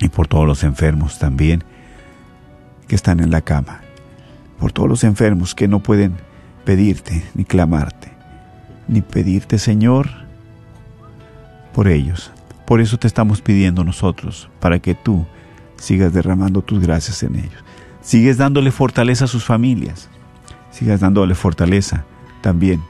[0.00, 1.64] y por todos los enfermos también
[2.86, 3.80] que están en la cama,
[4.58, 6.16] por todos los enfermos que no pueden
[6.64, 8.10] pedirte ni clamarte,
[8.88, 10.08] ni pedirte, Señor,
[11.72, 12.32] por ellos.
[12.66, 15.26] Por eso te estamos pidiendo nosotros, para que tú
[15.76, 17.64] sigas derramando tus gracias en ellos.
[18.00, 20.08] Sigues dándole fortaleza a sus familias,
[20.70, 22.04] sigas dándole fortaleza
[22.40, 22.82] también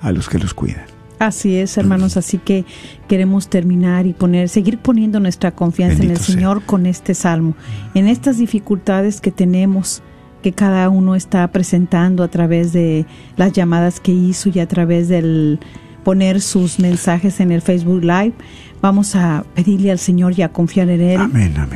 [0.00, 0.91] a los que los cuidan.
[1.22, 2.64] Así es, hermanos, así que
[3.06, 7.54] queremos terminar y poner, seguir poniendo nuestra confianza en el Señor con este salmo.
[7.94, 10.02] En estas dificultades que tenemos,
[10.42, 13.06] que cada uno está presentando a través de
[13.36, 15.60] las llamadas que hizo y a través del
[16.02, 18.32] poner sus mensajes en el Facebook Live,
[18.80, 21.20] vamos a pedirle al Señor y a confiar en Él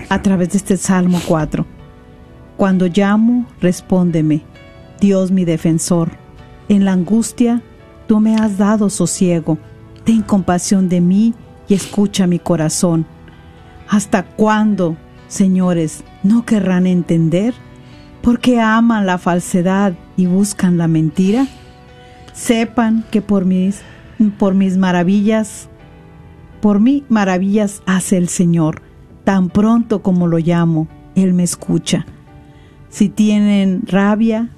[0.09, 1.65] a través de este Salmo 4.
[2.57, 4.43] Cuando llamo, respóndeme,
[5.01, 6.11] Dios mi defensor.
[6.69, 7.63] En la angustia,
[8.07, 9.59] tú me has dado sosiego.
[10.05, 11.35] Ten compasión de mí
[11.69, 13.07] y escucha mi corazón.
[13.89, 14.97] ¿Hasta cuándo,
[15.29, 17.55] señores, no querrán entender?
[18.27, 21.47] porque aman la falsedad y buscan la mentira?
[22.33, 23.83] Sepan que por mis,
[24.37, 25.69] por mis maravillas,
[26.61, 28.83] por mí maravillas hace el Señor.
[29.23, 32.05] Tan pronto como lo llamo, Él me escucha.
[32.89, 34.51] Si tienen rabia,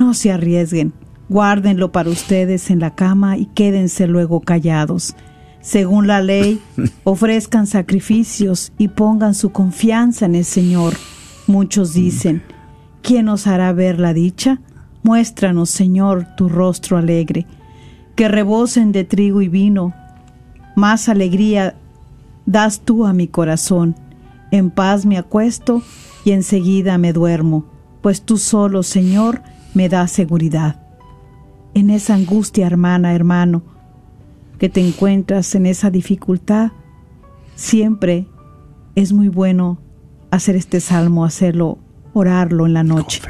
[0.00, 0.92] no se arriesguen.
[1.28, 5.14] Guárdenlo para ustedes en la cama y quédense luego callados.
[5.60, 6.60] Según la ley,
[7.04, 10.94] ofrezcan sacrificios y pongan su confianza en el Señor.
[11.46, 12.42] Muchos dicen,
[13.00, 14.60] ¿quién nos hará ver la dicha?
[15.02, 17.46] Muéstranos, Señor, tu rostro alegre,
[18.14, 19.94] que rebosen de trigo y vino.
[20.76, 21.76] Más alegría
[22.46, 23.96] das tú a mi corazón.
[24.50, 25.82] En paz me acuesto
[26.24, 27.64] y enseguida me duermo,
[28.00, 29.42] pues tú solo, Señor,
[29.74, 30.81] me das seguridad.
[31.74, 33.62] En esa angustia, hermana, hermano,
[34.58, 36.72] que te encuentras en esa dificultad,
[37.54, 38.26] siempre
[38.94, 39.78] es muy bueno
[40.30, 41.78] hacer este salmo, hacerlo
[42.12, 43.20] orarlo en la noche.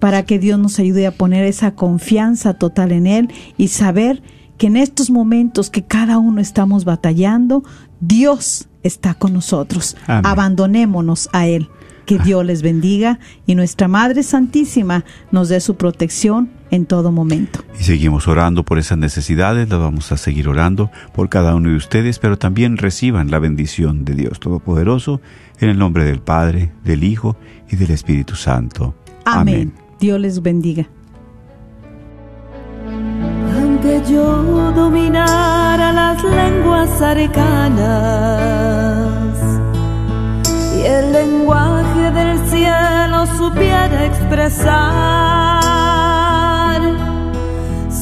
[0.00, 4.22] Para que Dios nos ayude a poner esa confianza total en Él y saber
[4.58, 7.62] que en estos momentos que cada uno estamos batallando,
[8.00, 9.96] Dios está con nosotros.
[10.06, 11.68] Abandonémonos a Él.
[12.06, 17.60] Que Dios les bendiga y nuestra Madre Santísima nos dé su protección en todo momento.
[17.78, 21.76] Y seguimos orando por esas necesidades, las vamos a seguir orando por cada uno de
[21.76, 25.20] ustedes, pero también reciban la bendición de Dios Todopoderoso
[25.60, 27.36] en el nombre del Padre, del Hijo
[27.70, 28.94] y del Espíritu Santo.
[29.24, 29.72] Amén.
[29.98, 30.86] Dios les bendiga.
[33.54, 37.86] Aunque yo dominara las lenguas arcanas
[40.76, 45.75] y el lenguaje del cielo supiera expresar,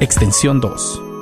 [0.00, 1.12] extensión 2.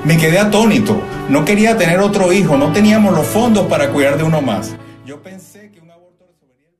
[0.05, 1.01] Me quedé atónito.
[1.29, 2.57] No quería tener otro hijo.
[2.57, 4.75] No teníamos los fondos para cuidar de uno más.
[5.05, 6.75] Yo pensé que un aborto resolvería el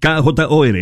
[0.00, 0.66] KJOR